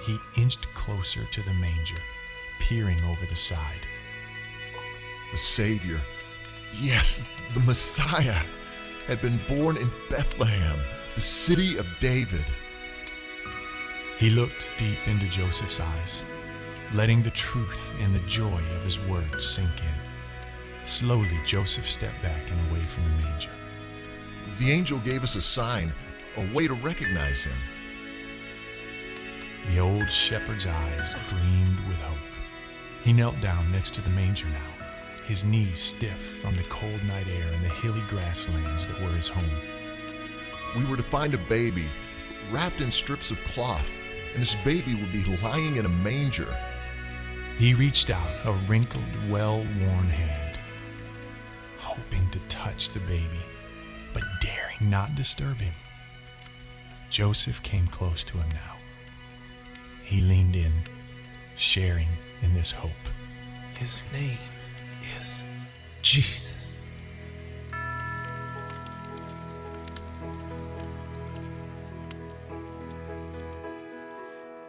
He 0.05 0.19
inched 0.37 0.73
closer 0.75 1.25
to 1.25 1.43
the 1.43 1.55
manger, 1.55 1.97
peering 2.69 3.03
over 3.05 3.25
the 3.27 3.37
side. 3.37 3.87
The 5.31 5.39
Savior, 5.39 6.01
yes, 6.81 7.29
the 7.55 7.61
Messiah, 7.61 8.41
had 9.07 9.21
been 9.21 9.41
born 9.49 9.77
in 9.77 9.89
Bethlehem, 10.11 10.77
the 11.15 11.21
city 11.21 11.77
of 11.77 11.87
David. 12.01 12.45
He 14.19 14.31
looked 14.31 14.71
deep 14.79 14.99
into 15.07 15.29
Joseph's 15.29 15.79
eyes, 15.79 16.25
letting 16.93 17.23
the 17.23 17.31
truth 17.31 17.93
and 18.01 18.13
the 18.13 18.27
joy 18.27 18.61
of 18.75 18.83
his 18.83 18.99
words 19.01 19.47
sink 19.47 19.71
in. 19.81 20.87
Slowly, 20.87 21.39
Joseph 21.45 21.89
stepped 21.89 22.21
back 22.21 22.51
and 22.51 22.71
away 22.71 22.85
from 22.85 23.05
the 23.05 23.25
manger. 23.25 23.51
The 24.59 24.73
angel 24.73 24.99
gave 25.01 25.23
us 25.23 25.37
a 25.37 25.41
sign, 25.41 25.93
a 26.37 26.55
way 26.55 26.67
to 26.67 26.75
recognize 26.75 27.45
him. 27.45 27.59
The 29.69 29.79
old 29.79 30.11
shepherd's 30.11 30.67
eyes 30.67 31.15
gleamed 31.29 31.79
with 31.87 31.99
hope. 31.99 32.36
He 33.07 33.13
knelt 33.13 33.41
down 33.41 33.71
next 33.71 33.95
to 33.95 34.01
the 34.01 34.11
manger 34.11 34.49
now, 34.49 34.87
his 35.27 35.45
knees 35.45 35.79
stiff 35.79 36.19
from 36.19 36.57
the 36.57 36.65
cold 36.65 37.05
night 37.05 37.29
air 37.29 37.53
and 37.53 37.65
the 37.65 37.69
hilly 37.69 38.03
grasslands 38.09 38.85
that 38.85 39.01
were 39.01 39.11
his 39.11 39.29
home. 39.29 39.49
We 40.77 40.85
were 40.85 40.97
to 40.97 41.05
find 41.05 41.33
a 41.33 41.39
baby 41.39 41.87
wrapped 42.51 42.81
in 42.81 42.91
strips 42.91 43.31
of 43.31 43.39
cloth, 43.45 43.95
and 44.33 44.43
this 44.43 44.57
baby 44.57 44.97
would 44.97 45.13
be 45.13 45.23
lying 45.41 45.77
in 45.77 45.87
a 45.87 45.89
manger. 45.89 46.53
He 47.57 47.75
reached 47.75 48.11
out 48.11 48.45
a 48.45 48.51
wrinkled, 48.67 49.31
well 49.31 49.59
worn 49.59 50.09
hand, 50.09 50.59
hoping 51.79 52.29
to 52.31 52.41
touch 52.49 52.89
the 52.89 52.99
baby, 52.99 53.47
but 54.13 54.25
daring 54.41 54.91
not 54.91 55.15
disturb 55.15 55.59
him. 55.59 55.75
Joseph 57.09 57.63
came 57.63 57.87
close 57.87 58.25
to 58.25 58.39
him 58.39 58.49
now. 58.49 58.75
He 60.03 60.21
leaned 60.21 60.57
in, 60.57 60.73
sharing 61.57 62.09
in 62.43 62.53
this 62.55 62.71
hope. 62.71 62.91
His 63.75 64.05
name 64.13 64.39
is 65.19 65.45
Jesus. 66.03 66.81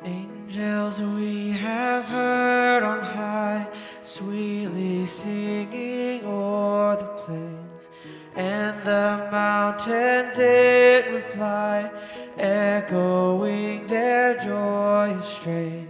Angels 0.03 1.01
we 1.01 1.51
have 1.51 2.06
heard 2.06 2.84
on 2.84 3.03
high, 3.03 3.67
sweetly 4.01 5.06
singing 5.06 6.24
o'er 6.25 6.96
the 6.96 7.06
plains, 7.25 7.89
and 8.36 8.82
the 8.84 9.27
mountains 9.32 10.39
in 10.39 11.13
reply, 11.13 11.91
echoing 12.38 13.86
their 13.88 14.38
joyous 14.38 15.27
strains. 15.27 15.87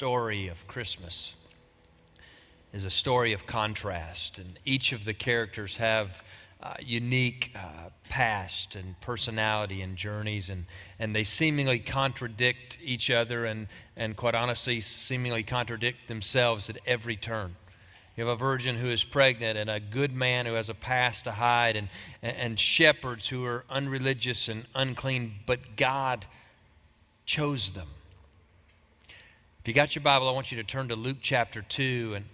Story 0.00 0.48
of 0.48 0.66
Christmas 0.66 1.34
is 2.72 2.86
a 2.86 2.90
story 2.90 3.34
of 3.34 3.46
contrast, 3.46 4.38
and 4.38 4.58
each 4.64 4.92
of 4.94 5.04
the 5.04 5.12
characters 5.12 5.76
have 5.76 6.24
uh, 6.62 6.72
unique 6.80 7.52
uh, 7.54 7.90
past 8.08 8.76
and 8.76 8.98
personality 9.02 9.82
and 9.82 9.98
journeys, 9.98 10.48
and, 10.48 10.64
and 10.98 11.14
they 11.14 11.22
seemingly 11.22 11.78
contradict 11.78 12.78
each 12.82 13.10
other 13.10 13.44
and, 13.44 13.66
and, 13.94 14.16
quite 14.16 14.34
honestly, 14.34 14.80
seemingly 14.80 15.42
contradict 15.42 16.08
themselves 16.08 16.70
at 16.70 16.78
every 16.86 17.16
turn. 17.16 17.54
You 18.16 18.24
have 18.24 18.32
a 18.32 18.42
virgin 18.42 18.76
who 18.76 18.88
is 18.88 19.04
pregnant, 19.04 19.58
and 19.58 19.68
a 19.68 19.80
good 19.80 20.14
man 20.14 20.46
who 20.46 20.54
has 20.54 20.70
a 20.70 20.74
past 20.74 21.24
to 21.24 21.32
hide, 21.32 21.76
and, 21.76 21.88
and 22.22 22.58
shepherds 22.58 23.28
who 23.28 23.44
are 23.44 23.66
unreligious 23.68 24.48
and 24.48 24.64
unclean, 24.74 25.34
but 25.44 25.76
God 25.76 26.24
chose 27.26 27.72
them. 27.72 27.88
If 29.62 29.68
you 29.68 29.74
got 29.74 29.94
your 29.94 30.02
Bible, 30.02 30.26
I 30.26 30.32
want 30.32 30.50
you 30.50 30.56
to 30.56 30.64
turn 30.64 30.88
to 30.88 30.96
Luke 30.96 31.18
chapter 31.20 31.60
2. 31.60 32.14
And 32.16 32.24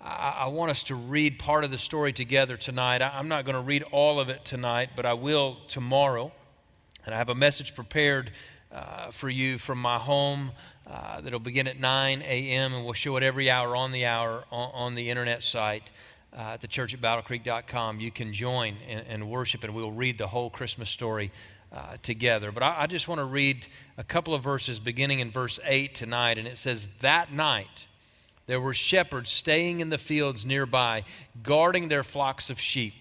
I, 0.00 0.38
I 0.38 0.46
want 0.48 0.72
us 0.72 0.82
to 0.84 0.96
read 0.96 1.38
part 1.38 1.62
of 1.62 1.70
the 1.70 1.78
story 1.78 2.12
together 2.12 2.56
tonight. 2.56 3.02
I, 3.02 3.16
I'm 3.16 3.28
not 3.28 3.44
going 3.44 3.54
to 3.54 3.60
read 3.60 3.84
all 3.92 4.18
of 4.18 4.28
it 4.30 4.44
tonight, 4.44 4.90
but 4.96 5.06
I 5.06 5.12
will 5.12 5.58
tomorrow. 5.68 6.32
And 7.04 7.14
I 7.14 7.18
have 7.18 7.28
a 7.28 7.36
message 7.36 7.76
prepared 7.76 8.32
uh, 8.72 9.12
for 9.12 9.30
you 9.30 9.58
from 9.58 9.80
my 9.80 9.96
home 9.96 10.50
uh, 10.88 11.20
that'll 11.20 11.38
begin 11.38 11.68
at 11.68 11.78
9 11.78 12.22
a.m. 12.22 12.74
and 12.74 12.84
we'll 12.84 12.94
show 12.94 13.16
it 13.16 13.22
every 13.22 13.48
hour 13.48 13.76
on 13.76 13.92
the 13.92 14.04
hour 14.04 14.42
on, 14.50 14.70
on 14.74 14.94
the 14.96 15.08
internet 15.08 15.44
site 15.44 15.92
uh, 16.36 16.54
at 16.54 16.62
the 16.62 16.66
church 16.66 16.92
at 16.94 17.00
battlecreek.com. 17.00 18.00
You 18.00 18.10
can 18.10 18.32
join 18.32 18.74
and, 18.88 19.06
and, 19.06 19.30
worship, 19.30 19.62
and 19.62 19.72
we'll 19.72 19.92
read 19.92 20.18
the 20.18 20.26
whole 20.26 20.50
Christmas 20.50 20.90
story 20.90 21.30
uh, 21.76 21.96
together. 22.02 22.50
But 22.50 22.62
I, 22.62 22.82
I 22.82 22.86
just 22.86 23.06
want 23.06 23.20
to 23.20 23.24
read 23.24 23.66
a 23.98 24.04
couple 24.04 24.34
of 24.34 24.42
verses 24.42 24.80
beginning 24.80 25.20
in 25.20 25.30
verse 25.30 25.60
8 25.64 25.94
tonight, 25.94 26.38
and 26.38 26.48
it 26.48 26.56
says, 26.56 26.88
That 27.00 27.32
night 27.32 27.86
there 28.46 28.60
were 28.60 28.74
shepherds 28.74 29.28
staying 29.28 29.80
in 29.80 29.90
the 29.90 29.98
fields 29.98 30.46
nearby, 30.46 31.04
guarding 31.42 31.88
their 31.88 32.02
flocks 32.02 32.48
of 32.48 32.58
sheep 32.58 32.94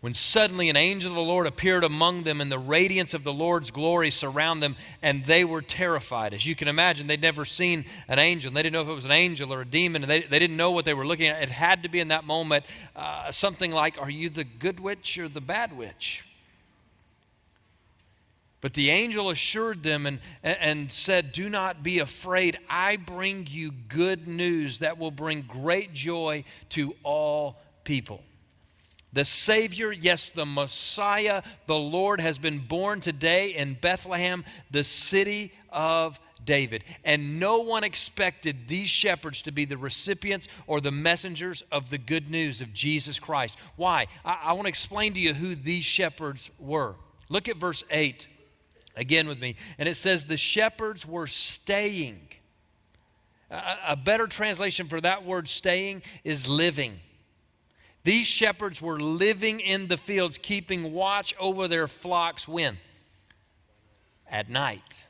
when 0.00 0.14
suddenly 0.14 0.70
an 0.70 0.76
angel 0.76 1.10
of 1.10 1.16
the 1.16 1.22
Lord 1.22 1.46
appeared 1.46 1.84
among 1.84 2.22
them, 2.22 2.40
and 2.40 2.50
the 2.50 2.58
radiance 2.58 3.12
of 3.12 3.24
the 3.24 3.32
Lord's 3.32 3.70
glory 3.70 4.10
surrounded 4.10 4.62
them, 4.62 4.76
and 5.02 5.24
they 5.24 5.44
were 5.44 5.60
terrified. 5.62 6.32
As 6.32 6.46
you 6.46 6.54
can 6.54 6.68
imagine, 6.68 7.06
they'd 7.06 7.20
never 7.20 7.44
seen 7.44 7.84
an 8.08 8.18
angel. 8.18 8.50
They 8.50 8.62
didn't 8.62 8.72
know 8.72 8.82
if 8.82 8.88
it 8.88 8.92
was 8.92 9.04
an 9.04 9.10
angel 9.10 9.52
or 9.52 9.62
a 9.62 9.66
demon, 9.66 10.02
and 10.02 10.10
they, 10.10 10.22
they 10.22 10.38
didn't 10.38 10.56
know 10.56 10.70
what 10.70 10.84
they 10.84 10.94
were 10.94 11.06
looking 11.06 11.28
at. 11.28 11.42
It 11.42 11.50
had 11.50 11.82
to 11.82 11.88
be 11.88 12.00
in 12.00 12.08
that 12.08 12.24
moment 12.24 12.64
uh, 12.94 13.30
something 13.30 13.70
like, 13.70 14.00
Are 14.00 14.10
you 14.10 14.30
the 14.30 14.44
good 14.44 14.80
witch 14.80 15.18
or 15.18 15.28
the 15.28 15.40
bad 15.40 15.76
witch? 15.76 16.24
But 18.66 18.74
the 18.74 18.90
angel 18.90 19.30
assured 19.30 19.84
them 19.84 20.06
and, 20.06 20.18
and 20.42 20.90
said, 20.90 21.30
Do 21.30 21.48
not 21.48 21.84
be 21.84 22.00
afraid. 22.00 22.58
I 22.68 22.96
bring 22.96 23.46
you 23.48 23.70
good 23.70 24.26
news 24.26 24.80
that 24.80 24.98
will 24.98 25.12
bring 25.12 25.42
great 25.42 25.92
joy 25.92 26.42
to 26.70 26.96
all 27.04 27.60
people. 27.84 28.24
The 29.12 29.24
Savior, 29.24 29.92
yes, 29.92 30.30
the 30.30 30.44
Messiah, 30.44 31.44
the 31.68 31.76
Lord, 31.76 32.20
has 32.20 32.40
been 32.40 32.58
born 32.58 32.98
today 32.98 33.50
in 33.50 33.74
Bethlehem, 33.74 34.44
the 34.72 34.82
city 34.82 35.52
of 35.70 36.18
David. 36.44 36.82
And 37.04 37.38
no 37.38 37.60
one 37.60 37.84
expected 37.84 38.66
these 38.66 38.88
shepherds 38.88 39.42
to 39.42 39.52
be 39.52 39.64
the 39.64 39.78
recipients 39.78 40.48
or 40.66 40.80
the 40.80 40.90
messengers 40.90 41.62
of 41.70 41.90
the 41.90 41.98
good 41.98 42.28
news 42.28 42.60
of 42.60 42.72
Jesus 42.72 43.20
Christ. 43.20 43.56
Why? 43.76 44.08
I, 44.24 44.40
I 44.46 44.52
want 44.54 44.64
to 44.64 44.70
explain 44.70 45.14
to 45.14 45.20
you 45.20 45.34
who 45.34 45.54
these 45.54 45.84
shepherds 45.84 46.50
were. 46.58 46.96
Look 47.28 47.48
at 47.48 47.58
verse 47.58 47.84
8 47.92 48.26
again 48.96 49.28
with 49.28 49.38
me. 49.38 49.56
And 49.78 49.88
it 49.88 49.96
says, 49.96 50.24
The 50.24 50.36
shepherds 50.36 51.06
were 51.06 51.26
staying. 51.26 52.20
A, 53.50 53.76
a 53.88 53.96
better 53.96 54.26
translation 54.26 54.88
for 54.88 55.00
that 55.00 55.24
word 55.24 55.48
staying 55.48 56.02
is 56.24 56.48
living. 56.48 56.98
These 58.04 58.26
shepherds 58.26 58.80
were 58.80 59.00
living 59.00 59.60
in 59.60 59.88
the 59.88 59.96
fields, 59.96 60.38
keeping 60.40 60.92
watch 60.92 61.34
over 61.38 61.68
their 61.68 61.88
flocks 61.88 62.46
when? 62.46 62.78
At 64.30 64.48
night. 64.48 65.04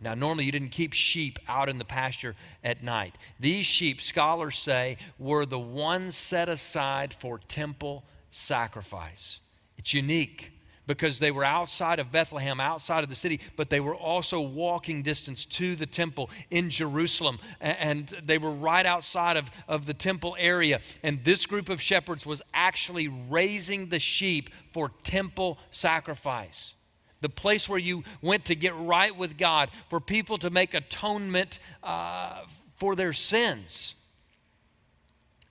Now, 0.00 0.14
normally 0.14 0.44
you 0.44 0.52
didn't 0.52 0.70
keep 0.70 0.92
sheep 0.92 1.38
out 1.46 1.68
in 1.68 1.78
the 1.78 1.84
pasture 1.84 2.34
at 2.64 2.82
night. 2.82 3.16
These 3.38 3.66
sheep, 3.66 4.00
scholars 4.00 4.58
say, 4.58 4.96
were 5.18 5.46
the 5.46 5.60
ones 5.60 6.16
set 6.16 6.48
aside 6.48 7.14
for 7.14 7.38
temple 7.38 8.04
sacrifice. 8.30 9.38
It's 9.76 9.94
unique 9.94 10.52
because 10.86 11.18
they 11.18 11.30
were 11.30 11.44
outside 11.44 11.98
of 11.98 12.10
Bethlehem, 12.10 12.60
outside 12.60 13.04
of 13.04 13.08
the 13.08 13.14
city, 13.14 13.40
but 13.56 13.70
they 13.70 13.80
were 13.80 13.94
also 13.94 14.40
walking 14.40 15.02
distance 15.02 15.46
to 15.46 15.76
the 15.76 15.86
temple 15.86 16.28
in 16.50 16.70
Jerusalem. 16.70 17.38
And 17.60 18.08
they 18.24 18.38
were 18.38 18.50
right 18.50 18.84
outside 18.84 19.36
of, 19.36 19.50
of 19.68 19.86
the 19.86 19.94
temple 19.94 20.36
area. 20.38 20.80
And 21.02 21.24
this 21.24 21.46
group 21.46 21.68
of 21.68 21.80
shepherds 21.80 22.26
was 22.26 22.42
actually 22.52 23.08
raising 23.08 23.88
the 23.88 24.00
sheep 24.00 24.50
for 24.72 24.90
temple 25.04 25.58
sacrifice. 25.70 26.74
The 27.20 27.28
place 27.28 27.68
where 27.68 27.78
you 27.78 28.02
went 28.20 28.46
to 28.46 28.56
get 28.56 28.74
right 28.76 29.16
with 29.16 29.38
God, 29.38 29.70
for 29.88 30.00
people 30.00 30.38
to 30.38 30.50
make 30.50 30.74
atonement 30.74 31.60
uh, 31.84 32.40
for 32.76 32.96
their 32.96 33.12
sins. 33.12 33.94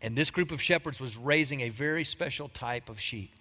And 0.02 0.18
this 0.18 0.32
group 0.32 0.52
of 0.52 0.62
shepherds 0.62 1.00
was 1.00 1.16
raising 1.16 1.62
a 1.62 1.70
very 1.70 2.04
special 2.04 2.50
type 2.50 2.90
of 2.90 3.00
sheep. 3.00 3.32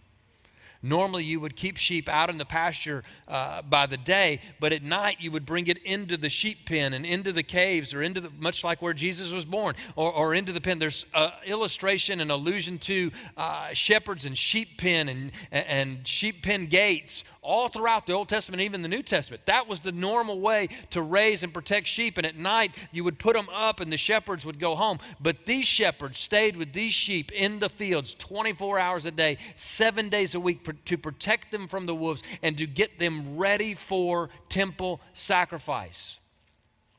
Normally, 0.83 1.25
you 1.25 1.41
would 1.41 1.57
keep 1.57 1.77
sheep 1.77 2.09
out 2.09 2.31
in 2.31 2.39
the 2.39 2.47
pasture 2.47 3.05
uh, 3.29 3.61
by 3.61 3.85
the 3.85 3.99
day, 3.99 4.41
but 4.59 4.73
at 4.73 4.83
night, 4.83 5.17
you 5.21 5.31
would 5.31 5.45
bring 5.45 5.67
it 5.67 5.77
into 5.79 6.17
the 6.17 6.31
sheep 6.31 6.65
pen 6.65 6.95
and 6.95 7.05
into 7.05 7.33
the 7.33 7.43
caves 7.43 7.93
or 7.93 8.03
into 8.03 8.21
the, 8.21 8.31
much 8.39 8.65
like 8.65 8.81
where 8.81 8.95
Jesus 8.95 9.31
was 9.31 9.45
born, 9.45 9.75
or, 9.95 10.11
or 10.11 10.35
into 10.35 10.53
the 10.53 10.61
pen. 10.61 10.79
There's 10.79 11.05
an 11.13 11.33
illustration 11.45 12.21
and 12.21 12.31
allusion 12.31 12.79
to 12.79 13.11
uh, 13.37 13.75
shepherds 13.75 14.25
and 14.25 14.39
sheep 14.39 14.79
pen 14.79 15.09
and, 15.09 15.33
and 15.53 16.07
sheep 16.07 16.43
pen 16.43 16.67
gates 16.67 17.25
all 17.43 17.69
throughout 17.69 18.07
the 18.07 18.13
Old 18.13 18.29
Testament, 18.29 18.63
even 18.63 18.83
the 18.83 18.89
New 18.89 19.03
Testament. 19.03 19.47
That 19.47 19.67
was 19.67 19.81
the 19.81 19.93
normal 19.93 20.41
way 20.41 20.69
to 20.91 21.01
raise 21.01 21.43
and 21.43 21.55
protect 21.55 21.89
sheep. 21.89 22.19
And 22.19 22.27
at 22.27 22.37
night, 22.37 22.75
you 22.93 23.03
would 23.05 23.19
put 23.19 23.35
them 23.35 23.49
up 23.53 23.81
and 23.81 23.91
the 23.91 23.97
shepherds 23.97 24.45
would 24.45 24.59
go 24.59 24.77
home. 24.77 24.99
But 25.21 25.47
these 25.47 25.67
shepherds 25.67 26.19
stayed 26.19 26.57
with 26.57 26.73
these 26.73 26.93
sheep 26.93 27.33
in 27.33 27.59
the 27.59 27.69
fields 27.69 28.15
24 28.15 28.79
hours 28.79 29.07
a 29.07 29.11
day, 29.11 29.39
seven 29.57 30.09
days 30.09 30.35
a 30.35 30.41
week 30.41 30.85
to 30.85 30.99
protect 30.99 31.51
them 31.51 31.67
from 31.67 31.87
the 31.87 31.95
wolves 31.95 32.23
and 32.43 32.59
to 32.59 32.67
get 32.67 32.99
them 32.99 33.37
ready 33.37 33.75
for 33.75 34.29
temple 34.49 35.01
sacrifice. 35.15 36.19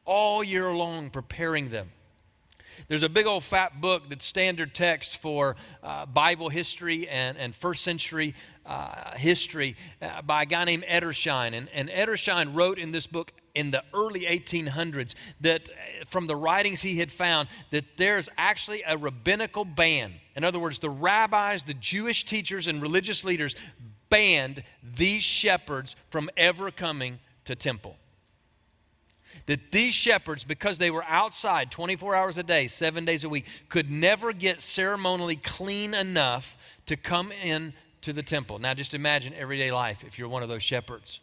All 0.06 0.44
year 0.44 0.72
long, 0.72 1.10
preparing 1.10 1.70
them. 1.70 1.92
There's 2.88 3.04
a 3.04 3.10
big 3.10 3.26
old 3.26 3.44
fat 3.44 3.82
book 3.82 4.10
that's 4.10 4.26
standard 4.26 4.74
text 4.74 5.18
for 5.18 5.56
uh, 5.84 6.06
Bible 6.06 6.50
history 6.50 7.08
and, 7.08 7.38
and 7.38 7.56
first 7.56 7.84
century 7.84 8.36
uh, 8.66 9.16
history 9.16 9.76
uh, 10.02 10.22
by 10.22 10.44
a 10.44 10.46
guy 10.46 10.66
named 10.66 10.84
Edersheim. 10.84 11.54
And, 11.54 11.70
and 11.74 11.90
Edersheim 11.90 12.56
wrote 12.56 12.80
in 12.80 12.92
this 12.92 13.08
book 13.08 13.34
in 13.54 13.72
the 13.72 13.84
early 13.94 14.22
1800s 14.22 15.14
that 15.42 15.70
uh, 15.70 16.06
from 16.10 16.28
the 16.28 16.36
writings 16.36 16.82
he 16.82 17.00
had 17.00 17.12
found 17.12 17.50
that 17.72 17.98
there's 17.98 18.30
actually 18.38 18.84
a 18.88 18.98
rabbinical 18.98 19.66
ban. 19.66 20.14
In 20.36 20.44
other 20.44 20.60
words, 20.60 20.80
the 20.80 20.90
rabbis, 20.90 21.64
the 21.64 21.74
Jewish 21.74 22.26
teachers, 22.26 22.68
and 22.68 22.82
religious 22.82 23.24
leaders 23.24 23.56
banned 24.10 24.64
these 24.84 25.24
shepherds 25.24 25.96
from 26.10 26.30
ever 26.38 26.72
coming 26.72 27.20
to 27.46 27.56
temple 27.56 27.98
that 29.46 29.72
these 29.72 29.94
shepherds, 29.94 30.44
because 30.44 30.78
they 30.78 30.92
were 30.92 31.04
outside 31.06 31.72
24 31.72 32.16
hours 32.16 32.38
a 32.38 32.44
day, 32.44 32.68
seven 32.68 33.06
days 33.06 33.24
a 33.24 33.30
week, 33.30 33.46
could 33.70 33.90
never 33.90 34.34
get 34.34 34.62
ceremonially 34.62 35.36
clean 35.36 35.94
enough 35.94 36.58
to 36.86 36.96
come 36.96 37.32
in 37.32 37.74
to 38.02 38.14
the 38.14 38.24
temple. 38.24 38.60
Now, 38.60 38.74
just 38.74 38.94
imagine 38.94 39.34
everyday 39.34 39.72
life 39.72 40.04
if 40.04 40.18
you're 40.18 40.30
one 40.30 40.44
of 40.44 40.50
those 40.50 40.64
shepherds. 40.64 41.20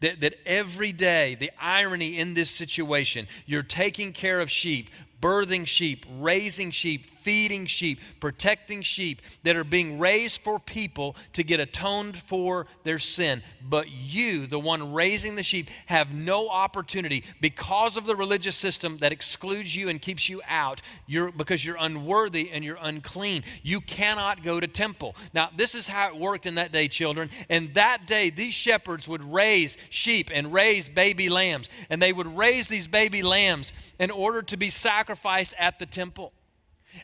That, 0.00 0.20
that 0.20 0.34
every 0.46 0.92
day, 0.92 1.34
the 1.34 1.50
irony 1.58 2.18
in 2.18 2.34
this 2.34 2.50
situation, 2.50 3.26
you're 3.46 3.62
taking 3.62 4.12
care 4.12 4.40
of 4.40 4.50
sheep, 4.50 4.90
birthing 5.22 5.66
sheep, 5.66 6.04
raising 6.18 6.72
sheep, 6.72 7.06
feeding 7.06 7.64
sheep, 7.64 8.00
protecting 8.18 8.82
sheep 8.82 9.22
that 9.44 9.54
are 9.54 9.64
being 9.64 9.98
raised 9.98 10.42
for 10.42 10.58
people 10.58 11.14
to 11.32 11.44
get 11.44 11.60
atoned 11.60 12.16
for 12.16 12.66
their 12.82 12.98
sin. 12.98 13.42
But 13.62 13.88
you, 13.88 14.48
the 14.48 14.58
one 14.58 14.92
raising 14.92 15.36
the 15.36 15.44
sheep, 15.44 15.70
have 15.86 16.12
no 16.12 16.48
opportunity 16.48 17.22
because 17.40 17.96
of 17.96 18.04
the 18.04 18.16
religious 18.16 18.56
system 18.56 18.98
that 18.98 19.12
excludes 19.12 19.76
you 19.76 19.88
and 19.88 20.02
keeps 20.02 20.28
you 20.28 20.42
out. 20.48 20.82
You're, 21.06 21.30
because 21.30 21.64
you're 21.64 21.76
unworthy 21.78 22.50
and 22.50 22.64
you're 22.64 22.78
unclean. 22.80 23.44
You 23.62 23.80
cannot 23.80 24.42
go 24.42 24.58
to 24.58 24.66
temple. 24.66 25.14
Now, 25.32 25.50
this 25.56 25.76
is 25.76 25.86
how 25.86 26.08
it 26.08 26.16
worked 26.16 26.46
in 26.46 26.56
that 26.56 26.72
day, 26.72 26.88
children. 26.88 27.30
And 27.48 27.72
that 27.74 28.06
day, 28.08 28.30
these 28.30 28.54
shepherds 28.54 29.06
would 29.06 29.22
raise 29.22 29.78
sheep 29.88 30.30
and 30.34 30.52
raise 30.52 30.88
baby 30.88 31.28
lambs. 31.28 31.68
And 31.88 32.02
they 32.02 32.12
would 32.12 32.36
raise 32.36 32.66
these 32.66 32.88
baby 32.88 33.22
lambs 33.22 33.72
in 34.00 34.10
order 34.10 34.42
to 34.42 34.56
be 34.56 34.68
sacrificed 34.68 35.11
at 35.58 35.78
the 35.78 35.86
temple. 35.86 36.32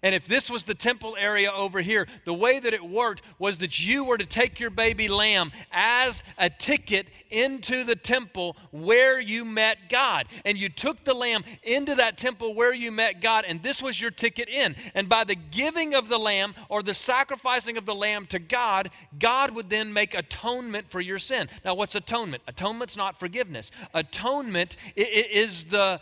And 0.03 0.14
if 0.14 0.27
this 0.27 0.51
was 0.51 0.64
the 0.64 0.75
temple 0.75 1.16
area 1.18 1.51
over 1.51 1.81
here, 1.81 2.07
the 2.25 2.35
way 2.35 2.59
that 2.61 2.75
it 2.75 2.85
worked 2.85 3.23
was 3.38 3.59
that 3.59 3.79
you 3.79 4.05
were 4.05 4.18
to 4.18 4.27
take 4.27 4.61
your 4.61 4.71
baby 4.71 5.09
lamb 5.09 5.53
as 5.73 6.23
a 6.37 6.51
ticket 6.51 7.09
into 7.31 7.85
the 7.85 7.97
temple 7.97 8.57
where 8.71 9.18
you 9.18 9.44
met 9.44 9.88
God. 9.88 10.27
And 10.44 10.59
you 10.59 10.68
took 10.68 11.05
the 11.05 11.14
lamb 11.14 11.44
into 11.62 11.94
that 11.97 12.18
temple 12.18 12.55
where 12.55 12.75
you 12.75 12.92
met 12.92 13.21
God, 13.21 13.44
and 13.49 13.62
this 13.62 13.83
was 13.83 14.01
your 14.01 14.11
ticket 14.11 14.49
in. 14.49 14.77
And 14.94 15.09
by 15.09 15.25
the 15.25 15.37
giving 15.37 15.94
of 15.94 16.09
the 16.09 16.18
lamb 16.18 16.55
or 16.68 16.83
the 16.83 16.94
sacrificing 16.94 17.79
of 17.79 17.87
the 17.87 17.94
lamb 17.94 18.27
to 18.27 18.38
God, 18.38 18.90
God 19.18 19.53
would 19.53 19.71
then 19.71 19.92
make 19.92 20.14
atonement 20.14 20.90
for 20.90 21.01
your 21.01 21.18
sin. 21.18 21.49
Now, 21.64 21.75
what's 21.75 21.94
atonement? 21.94 22.42
Atonement's 22.47 22.97
not 22.97 23.18
forgiveness. 23.18 23.71
Atonement 23.94 24.77
is 24.97 25.64
the 25.64 26.01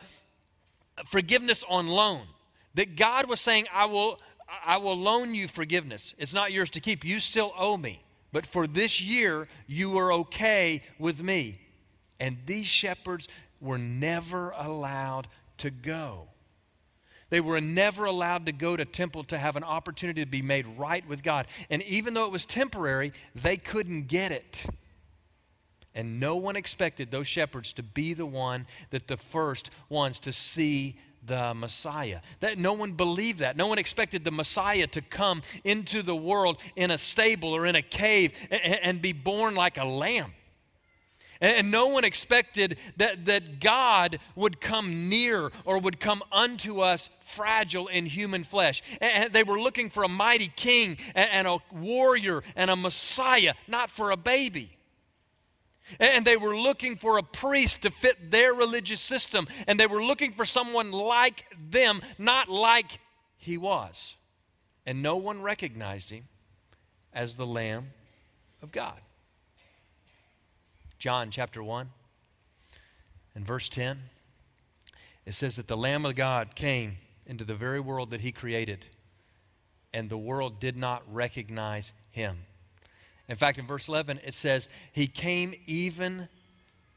forgiveness 1.04 1.64
on 1.68 1.88
loan 1.88 2.22
that 2.74 2.96
God 2.96 3.28
was 3.28 3.40
saying, 3.40 3.66
I 3.72 3.86
will, 3.86 4.20
I 4.64 4.76
will 4.76 4.96
loan 4.96 5.34
you 5.34 5.48
forgiveness. 5.48 6.14
It's 6.18 6.34
not 6.34 6.52
yours 6.52 6.70
to 6.70 6.80
keep. 6.80 7.04
You 7.04 7.20
still 7.20 7.52
owe 7.56 7.76
me. 7.76 8.02
But 8.32 8.46
for 8.46 8.66
this 8.66 9.00
year, 9.00 9.48
you 9.66 9.96
are 9.98 10.12
okay 10.12 10.82
with 10.98 11.22
me. 11.22 11.58
And 12.20 12.38
these 12.46 12.66
shepherds 12.66 13.28
were 13.60 13.78
never 13.78 14.50
allowed 14.50 15.28
to 15.58 15.70
go. 15.70 16.28
They 17.28 17.40
were 17.40 17.60
never 17.60 18.04
allowed 18.04 18.46
to 18.46 18.52
go 18.52 18.76
to 18.76 18.84
temple 18.84 19.24
to 19.24 19.38
have 19.38 19.56
an 19.56 19.64
opportunity 19.64 20.24
to 20.24 20.30
be 20.30 20.42
made 20.42 20.66
right 20.78 21.06
with 21.08 21.22
God. 21.22 21.46
And 21.70 21.82
even 21.82 22.14
though 22.14 22.26
it 22.26 22.30
was 22.30 22.46
temporary, 22.46 23.12
they 23.34 23.56
couldn't 23.56 24.06
get 24.06 24.32
it. 24.32 24.66
And 25.96 26.20
no 26.20 26.36
one 26.36 26.56
expected 26.56 27.10
those 27.10 27.26
shepherds 27.26 27.72
to 27.72 27.82
be 27.82 28.12
the 28.12 28.26
one 28.26 28.66
that 28.90 29.08
the 29.08 29.16
first 29.16 29.70
ones 29.88 30.18
to 30.20 30.32
see 30.32 30.98
the 31.24 31.54
Messiah. 31.54 32.20
That 32.40 32.58
no 32.58 32.74
one 32.74 32.92
believed 32.92 33.38
that. 33.38 33.56
No 33.56 33.66
one 33.66 33.78
expected 33.78 34.22
the 34.22 34.30
Messiah 34.30 34.86
to 34.88 35.00
come 35.00 35.40
into 35.64 36.02
the 36.02 36.14
world 36.14 36.60
in 36.76 36.90
a 36.90 36.98
stable 36.98 37.56
or 37.56 37.64
in 37.64 37.74
a 37.74 37.82
cave 37.82 38.34
and, 38.50 38.78
and 38.82 39.02
be 39.02 39.14
born 39.14 39.54
like 39.54 39.78
a 39.78 39.86
lamb. 39.86 40.34
And, 41.40 41.70
no 41.70 41.88
one 41.88 42.04
expected 42.04 42.78
that, 42.98 43.24
that 43.26 43.60
God 43.60 44.18
would 44.34 44.60
come 44.60 45.08
near 45.08 45.50
or 45.64 45.78
would 45.78 45.98
come 45.98 46.22
unto 46.30 46.80
us 46.80 47.08
fragile 47.20 47.88
in 47.88 48.06
human 48.06 48.44
flesh. 48.44 48.82
And, 49.00 49.32
they 49.32 49.42
were 49.42 49.60
looking 49.60 49.88
for 49.88 50.02
a 50.02 50.08
mighty 50.08 50.48
king 50.56 50.98
and 51.14 51.46
a 51.46 51.58
warrior 51.72 52.42
and 52.54 52.70
a 52.70 52.76
Messiah, 52.76 53.54
not 53.66 53.90
for 53.90 54.10
a 54.10 54.16
baby. 54.16 54.75
And 56.00 56.24
they 56.26 56.36
were 56.36 56.56
looking 56.56 56.96
for 56.96 57.18
a 57.18 57.22
priest 57.22 57.82
to 57.82 57.90
fit 57.90 58.30
their 58.30 58.52
religious 58.52 59.00
system. 59.00 59.46
And 59.66 59.78
they 59.78 59.86
were 59.86 60.02
looking 60.02 60.32
for 60.32 60.44
someone 60.44 60.90
like 60.92 61.44
them, 61.70 62.02
not 62.18 62.48
like 62.48 63.00
he 63.36 63.56
was. 63.56 64.16
And 64.84 65.02
no 65.02 65.16
one 65.16 65.42
recognized 65.42 66.10
him 66.10 66.28
as 67.12 67.36
the 67.36 67.46
Lamb 67.46 67.92
of 68.62 68.72
God. 68.72 69.00
John 70.98 71.30
chapter 71.30 71.62
1 71.62 71.90
and 73.34 73.46
verse 73.46 73.68
10, 73.68 74.00
it 75.24 75.34
says 75.34 75.56
that 75.56 75.68
the 75.68 75.76
Lamb 75.76 76.06
of 76.06 76.14
God 76.14 76.54
came 76.54 76.96
into 77.26 77.44
the 77.44 77.54
very 77.54 77.80
world 77.80 78.10
that 78.10 78.20
he 78.20 78.32
created, 78.32 78.86
and 79.92 80.08
the 80.08 80.16
world 80.16 80.60
did 80.60 80.76
not 80.76 81.02
recognize 81.12 81.92
him. 82.10 82.38
In 83.28 83.36
fact, 83.36 83.58
in 83.58 83.66
verse 83.66 83.88
11, 83.88 84.20
it 84.24 84.34
says, 84.34 84.68
He 84.92 85.06
came 85.06 85.54
even 85.66 86.28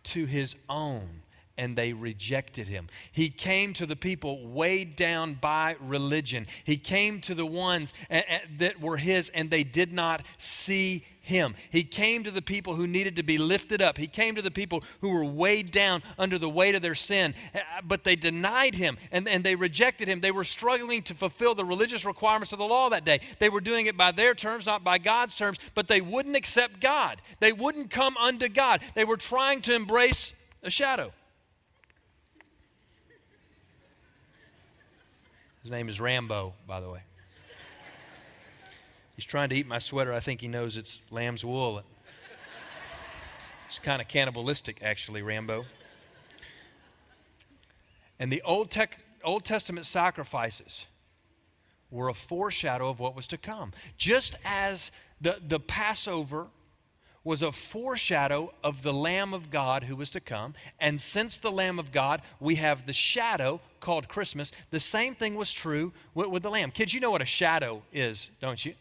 to 0.03 0.25
His 0.25 0.55
own, 0.67 1.21
and 1.59 1.75
they 1.75 1.91
rejected 1.91 2.69
Him. 2.69 2.87
He 3.11 3.29
came 3.29 3.73
to 3.73 3.85
the 3.85 3.97
people 3.97 4.47
weighed 4.47 4.95
down 4.95 5.33
by 5.33 5.75
religion. 5.81 6.47
He 6.63 6.77
came 6.77 7.19
to 7.21 7.35
the 7.35 7.45
ones 7.45 7.93
that 8.09 8.79
were 8.79 8.95
His, 8.95 9.29
and 9.33 9.51
they 9.51 9.65
did 9.65 9.91
not 9.91 10.21
see 10.37 11.03
Him. 11.19 11.55
He 11.69 11.83
came 11.83 12.23
to 12.23 12.31
the 12.31 12.41
people 12.41 12.75
who 12.75 12.87
needed 12.87 13.17
to 13.17 13.23
be 13.23 13.37
lifted 13.37 13.81
up. 13.81 13.97
He 13.97 14.07
came 14.07 14.35
to 14.35 14.41
the 14.41 14.49
people 14.49 14.85
who 15.01 15.09
were 15.09 15.25
weighed 15.25 15.71
down 15.71 16.01
under 16.17 16.37
the 16.37 16.49
weight 16.49 16.75
of 16.75 16.81
their 16.81 16.95
sin, 16.95 17.35
uh, 17.53 17.59
but 17.83 18.05
they 18.05 18.15
denied 18.15 18.75
Him 18.75 18.97
and, 19.11 19.27
and 19.27 19.43
they 19.43 19.55
rejected 19.55 20.07
Him. 20.07 20.21
They 20.21 20.31
were 20.31 20.45
struggling 20.45 21.01
to 21.03 21.13
fulfill 21.13 21.55
the 21.55 21.65
religious 21.65 22.05
requirements 22.05 22.53
of 22.53 22.59
the 22.59 22.65
law 22.65 22.87
that 22.89 23.03
day. 23.03 23.19
They 23.39 23.49
were 23.49 23.61
doing 23.61 23.87
it 23.87 23.97
by 23.97 24.13
their 24.13 24.33
terms, 24.33 24.65
not 24.65 24.85
by 24.85 24.97
God's 24.97 25.35
terms, 25.35 25.57
but 25.75 25.89
they 25.89 25.99
wouldn't 25.99 26.37
accept 26.37 26.79
God. 26.79 27.21
They 27.41 27.51
wouldn't 27.51 27.89
come 27.89 28.15
unto 28.15 28.47
God. 28.47 28.81
They 28.95 29.03
were 29.03 29.17
trying 29.17 29.61
to 29.63 29.75
embrace 29.75 30.31
a 30.63 30.69
shadow. 30.69 31.11
His 35.61 35.71
name 35.71 35.89
is 35.89 35.99
Rambo, 35.99 36.53
by 36.65 36.79
the 36.79 36.89
way. 36.89 37.01
He's 39.15 39.25
trying 39.25 39.49
to 39.49 39.55
eat 39.55 39.67
my 39.67 39.79
sweater. 39.79 40.13
I 40.13 40.21
think 40.21 40.39
he 40.39 40.47
knows 40.47 40.77
it's 40.77 41.01
lamb's 41.11 41.43
wool. 41.43 41.81
It's 43.67 43.79
kind 43.79 44.01
of 44.01 44.07
cannibalistic, 44.07 44.81
actually, 44.81 45.21
Rambo. 45.21 45.65
And 48.17 48.31
the 48.31 48.41
Old, 48.43 48.71
Tec- 48.71 48.99
Old 49.23 49.43
Testament 49.43 49.85
sacrifices 49.85 50.85
were 51.91 52.07
a 52.07 52.13
foreshadow 52.13 52.89
of 52.89 52.99
what 52.99 53.15
was 53.15 53.27
to 53.27 53.37
come. 53.37 53.73
Just 53.97 54.35
as 54.45 54.91
the, 55.19 55.39
the 55.45 55.59
Passover 55.59 56.47
was 57.23 57.41
a 57.41 57.51
foreshadow 57.51 58.53
of 58.63 58.81
the 58.81 58.93
Lamb 58.93 59.33
of 59.33 59.49
God 59.49 59.83
who 59.83 59.95
was 59.95 60.09
to 60.11 60.19
come. 60.19 60.53
And 60.79 61.01
since 61.01 61.37
the 61.37 61.51
Lamb 61.51 61.79
of 61.79 61.91
God, 61.91 62.21
we 62.39 62.55
have 62.55 62.85
the 62.85 62.93
shadow 62.93 63.59
called 63.79 64.07
Christmas. 64.07 64.51
The 64.71 64.79
same 64.79 65.15
thing 65.15 65.35
was 65.35 65.51
true 65.51 65.93
with, 66.13 66.27
with 66.27 66.43
the 66.43 66.49
Lamb. 66.49 66.71
Kids, 66.71 66.93
you 66.93 66.99
know 66.99 67.11
what 67.11 67.21
a 67.21 67.25
shadow 67.25 67.83
is, 67.91 68.29
don't 68.39 68.63
you? 68.65 68.73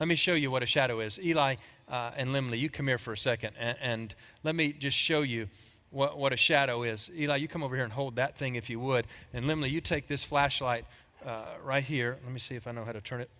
Let 0.00 0.08
me 0.08 0.14
show 0.14 0.34
you 0.34 0.50
what 0.50 0.62
a 0.62 0.66
shadow 0.66 1.00
is. 1.00 1.18
Eli 1.20 1.56
uh, 1.88 2.10
and 2.16 2.30
Limley, 2.30 2.58
you 2.58 2.70
come 2.70 2.88
here 2.88 2.98
for 2.98 3.12
a 3.12 3.18
second, 3.18 3.54
and, 3.58 3.76
and 3.80 4.14
let 4.42 4.54
me 4.54 4.72
just 4.72 4.96
show 4.96 5.22
you 5.22 5.48
what, 5.90 6.18
what 6.18 6.32
a 6.32 6.36
shadow 6.36 6.82
is. 6.82 7.10
Eli, 7.16 7.36
you 7.36 7.48
come 7.48 7.62
over 7.62 7.76
here 7.76 7.84
and 7.84 7.92
hold 7.92 8.16
that 8.16 8.36
thing 8.36 8.56
if 8.56 8.68
you 8.68 8.80
would. 8.80 9.06
And 9.32 9.46
Limley, 9.46 9.70
you 9.70 9.80
take 9.80 10.08
this 10.08 10.24
flashlight 10.24 10.84
uh, 11.24 11.44
right 11.62 11.84
here. 11.84 12.18
Let 12.24 12.32
me 12.32 12.40
see 12.40 12.56
if 12.56 12.66
I 12.66 12.72
know 12.72 12.84
how 12.84 12.92
to 12.92 13.00
turn 13.00 13.20
it 13.20 13.30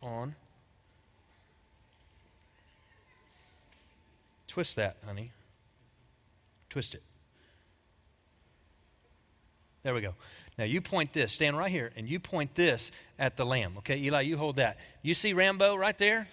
on. 0.00 0.36
Twist 4.54 4.76
that, 4.76 4.98
honey. 5.04 5.32
Twist 6.70 6.94
it. 6.94 7.02
There 9.82 9.92
we 9.92 10.00
go. 10.00 10.14
Now 10.56 10.62
you 10.62 10.80
point 10.80 11.12
this, 11.12 11.32
stand 11.32 11.58
right 11.58 11.72
here, 11.72 11.90
and 11.96 12.08
you 12.08 12.20
point 12.20 12.54
this 12.54 12.92
at 13.18 13.36
the 13.36 13.44
lamb. 13.44 13.74
Okay, 13.78 13.98
Eli, 13.98 14.20
you 14.20 14.36
hold 14.36 14.54
that. 14.54 14.78
You 15.02 15.12
see 15.12 15.32
Rambo 15.32 15.74
right 15.74 15.98
there? 15.98 16.28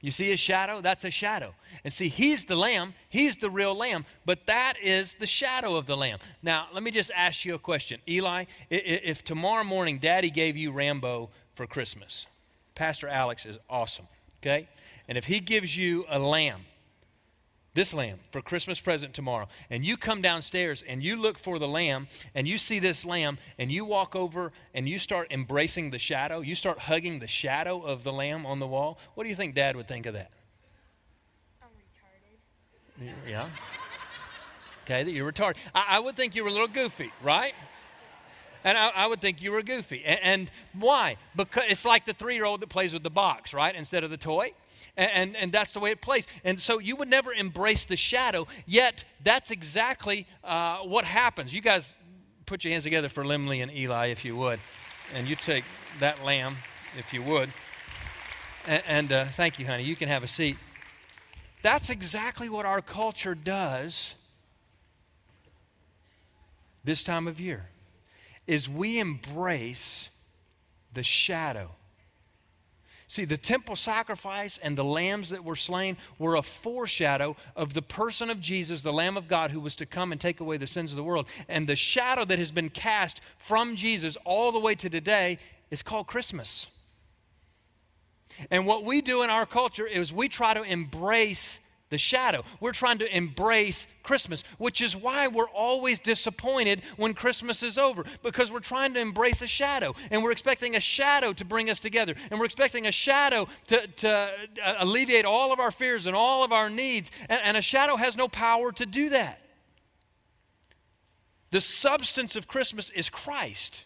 You 0.00 0.12
see 0.12 0.30
his 0.30 0.38
shadow? 0.38 0.80
That's 0.80 1.02
a 1.02 1.10
shadow. 1.10 1.56
And 1.82 1.92
see, 1.92 2.06
he's 2.06 2.44
the 2.44 2.54
lamb, 2.54 2.94
he's 3.08 3.36
the 3.36 3.50
real 3.50 3.74
lamb, 3.74 4.04
but 4.24 4.46
that 4.46 4.74
is 4.80 5.14
the 5.14 5.26
shadow 5.26 5.74
of 5.74 5.86
the 5.86 5.96
lamb. 5.96 6.20
Now, 6.40 6.68
let 6.72 6.84
me 6.84 6.92
just 6.92 7.10
ask 7.16 7.44
you 7.44 7.56
a 7.56 7.58
question. 7.58 7.98
Eli, 8.08 8.44
if 8.70 9.24
tomorrow 9.24 9.64
morning 9.64 9.98
daddy 9.98 10.30
gave 10.30 10.56
you 10.56 10.70
Rambo 10.70 11.30
for 11.56 11.66
Christmas, 11.66 12.26
Pastor 12.76 13.08
Alex 13.08 13.44
is 13.44 13.58
awesome, 13.68 14.06
okay? 14.40 14.68
And 15.08 15.18
if 15.18 15.24
he 15.24 15.40
gives 15.40 15.76
you 15.76 16.04
a 16.08 16.20
lamb, 16.20 16.60
this 17.74 17.94
lamb 17.94 18.18
for 18.30 18.42
Christmas 18.42 18.80
present 18.80 19.14
tomorrow, 19.14 19.48
and 19.70 19.84
you 19.84 19.96
come 19.96 20.20
downstairs 20.20 20.82
and 20.86 21.02
you 21.02 21.16
look 21.16 21.38
for 21.38 21.58
the 21.58 21.68
lamb 21.68 22.08
and 22.34 22.46
you 22.46 22.58
see 22.58 22.78
this 22.78 23.04
lamb 23.04 23.38
and 23.58 23.72
you 23.72 23.84
walk 23.84 24.14
over 24.14 24.52
and 24.74 24.88
you 24.88 24.98
start 24.98 25.28
embracing 25.30 25.90
the 25.90 25.98
shadow, 25.98 26.40
you 26.40 26.54
start 26.54 26.80
hugging 26.80 27.18
the 27.18 27.26
shadow 27.26 27.80
of 27.80 28.04
the 28.04 28.12
lamb 28.12 28.44
on 28.44 28.58
the 28.58 28.66
wall, 28.66 28.98
what 29.14 29.24
do 29.24 29.30
you 29.30 29.36
think 29.36 29.54
dad 29.54 29.76
would 29.76 29.88
think 29.88 30.06
of 30.06 30.14
that? 30.14 30.30
I'm 31.62 31.68
retarded. 33.00 33.14
Yeah. 33.28 33.48
Okay, 34.84 35.02
that 35.04 35.12
you're 35.12 35.30
retarded. 35.30 35.56
I, 35.74 35.86
I 35.90 36.00
would 36.00 36.16
think 36.16 36.34
you 36.34 36.42
were 36.42 36.50
a 36.50 36.52
little 36.52 36.68
goofy, 36.68 37.12
right? 37.22 37.54
And 38.64 38.78
I, 38.78 38.88
I 38.90 39.06
would 39.06 39.20
think 39.20 39.42
you 39.42 39.52
were 39.52 39.62
goofy. 39.62 40.02
And, 40.04 40.20
and 40.22 40.50
why? 40.78 41.16
Because 41.34 41.64
it's 41.68 41.84
like 41.84 42.04
the 42.04 42.12
three 42.12 42.34
year 42.34 42.44
old 42.44 42.60
that 42.60 42.68
plays 42.68 42.92
with 42.92 43.02
the 43.02 43.10
box, 43.10 43.52
right? 43.52 43.74
Instead 43.74 44.04
of 44.04 44.10
the 44.10 44.16
toy. 44.16 44.52
And, 44.96 45.10
and, 45.10 45.36
and 45.36 45.52
that's 45.52 45.72
the 45.72 45.80
way 45.80 45.90
it 45.90 46.00
plays. 46.00 46.26
And 46.44 46.60
so 46.60 46.78
you 46.78 46.96
would 46.96 47.08
never 47.08 47.32
embrace 47.32 47.84
the 47.84 47.96
shadow, 47.96 48.46
yet 48.66 49.04
that's 49.22 49.50
exactly 49.50 50.26
uh, 50.44 50.78
what 50.78 51.04
happens. 51.04 51.52
You 51.54 51.60
guys 51.60 51.94
put 52.46 52.64
your 52.64 52.72
hands 52.72 52.84
together 52.84 53.08
for 53.08 53.24
Limley 53.24 53.62
and 53.62 53.74
Eli, 53.74 54.08
if 54.08 54.24
you 54.24 54.36
would. 54.36 54.60
And 55.14 55.28
you 55.28 55.36
take 55.36 55.64
that 56.00 56.24
lamb, 56.24 56.56
if 56.98 57.12
you 57.12 57.22
would. 57.22 57.50
And, 58.66 58.82
and 58.86 59.12
uh, 59.12 59.24
thank 59.26 59.58
you, 59.58 59.66
honey. 59.66 59.84
You 59.84 59.96
can 59.96 60.08
have 60.08 60.22
a 60.22 60.26
seat. 60.26 60.56
That's 61.62 61.90
exactly 61.90 62.48
what 62.48 62.66
our 62.66 62.82
culture 62.82 63.34
does 63.34 64.14
this 66.84 67.04
time 67.04 67.28
of 67.28 67.38
year 67.40 67.66
is 68.46 68.68
we 68.68 68.98
embrace 68.98 70.08
the 70.92 71.02
shadow. 71.02 71.70
See, 73.12 73.26
the 73.26 73.36
temple 73.36 73.76
sacrifice 73.76 74.56
and 74.56 74.76
the 74.76 74.84
lambs 74.84 75.28
that 75.28 75.44
were 75.44 75.54
slain 75.54 75.98
were 76.18 76.36
a 76.36 76.42
foreshadow 76.42 77.36
of 77.54 77.74
the 77.74 77.82
person 77.82 78.30
of 78.30 78.40
Jesus, 78.40 78.80
the 78.80 78.92
Lamb 78.92 79.18
of 79.18 79.28
God, 79.28 79.50
who 79.50 79.60
was 79.60 79.76
to 79.76 79.86
come 79.86 80.12
and 80.12 80.20
take 80.20 80.40
away 80.40 80.56
the 80.56 80.66
sins 80.66 80.92
of 80.92 80.96
the 80.96 81.04
world. 81.04 81.28
And 81.46 81.66
the 81.66 81.76
shadow 81.76 82.24
that 82.24 82.38
has 82.38 82.52
been 82.52 82.70
cast 82.70 83.20
from 83.36 83.76
Jesus 83.76 84.16
all 84.24 84.50
the 84.50 84.58
way 84.58 84.74
to 84.76 84.88
today 84.88 85.36
is 85.70 85.82
called 85.82 86.06
Christmas. 86.06 86.68
And 88.50 88.66
what 88.66 88.82
we 88.82 89.02
do 89.02 89.22
in 89.22 89.28
our 89.28 89.44
culture 89.44 89.86
is 89.86 90.10
we 90.10 90.28
try 90.28 90.54
to 90.54 90.62
embrace 90.62 91.60
the 91.92 91.98
shadow. 91.98 92.42
We're 92.58 92.72
trying 92.72 92.98
to 92.98 93.16
embrace 93.16 93.86
Christmas, 94.02 94.42
which 94.58 94.80
is 94.80 94.96
why 94.96 95.28
we're 95.28 95.48
always 95.50 96.00
disappointed 96.00 96.82
when 96.96 97.12
Christmas 97.14 97.62
is 97.62 97.78
over 97.78 98.04
because 98.22 98.50
we're 98.50 98.60
trying 98.60 98.94
to 98.94 99.00
embrace 99.00 99.42
a 99.42 99.46
shadow 99.46 99.94
and 100.10 100.24
we're 100.24 100.32
expecting 100.32 100.74
a 100.74 100.80
shadow 100.80 101.32
to 101.34 101.44
bring 101.44 101.70
us 101.70 101.78
together 101.78 102.14
and 102.30 102.40
we're 102.40 102.46
expecting 102.46 102.86
a 102.86 102.92
shadow 102.92 103.46
to, 103.66 103.86
to 103.86 104.10
uh, 104.10 104.74
alleviate 104.78 105.26
all 105.26 105.52
of 105.52 105.60
our 105.60 105.70
fears 105.70 106.06
and 106.06 106.16
all 106.16 106.42
of 106.42 106.50
our 106.50 106.70
needs. 106.70 107.10
And, 107.28 107.40
and 107.44 107.56
a 107.56 107.62
shadow 107.62 107.96
has 107.96 108.16
no 108.16 108.26
power 108.26 108.72
to 108.72 108.86
do 108.86 109.10
that. 109.10 109.38
The 111.50 111.60
substance 111.60 112.34
of 112.34 112.48
Christmas 112.48 112.88
is 112.90 113.10
Christ. 113.10 113.84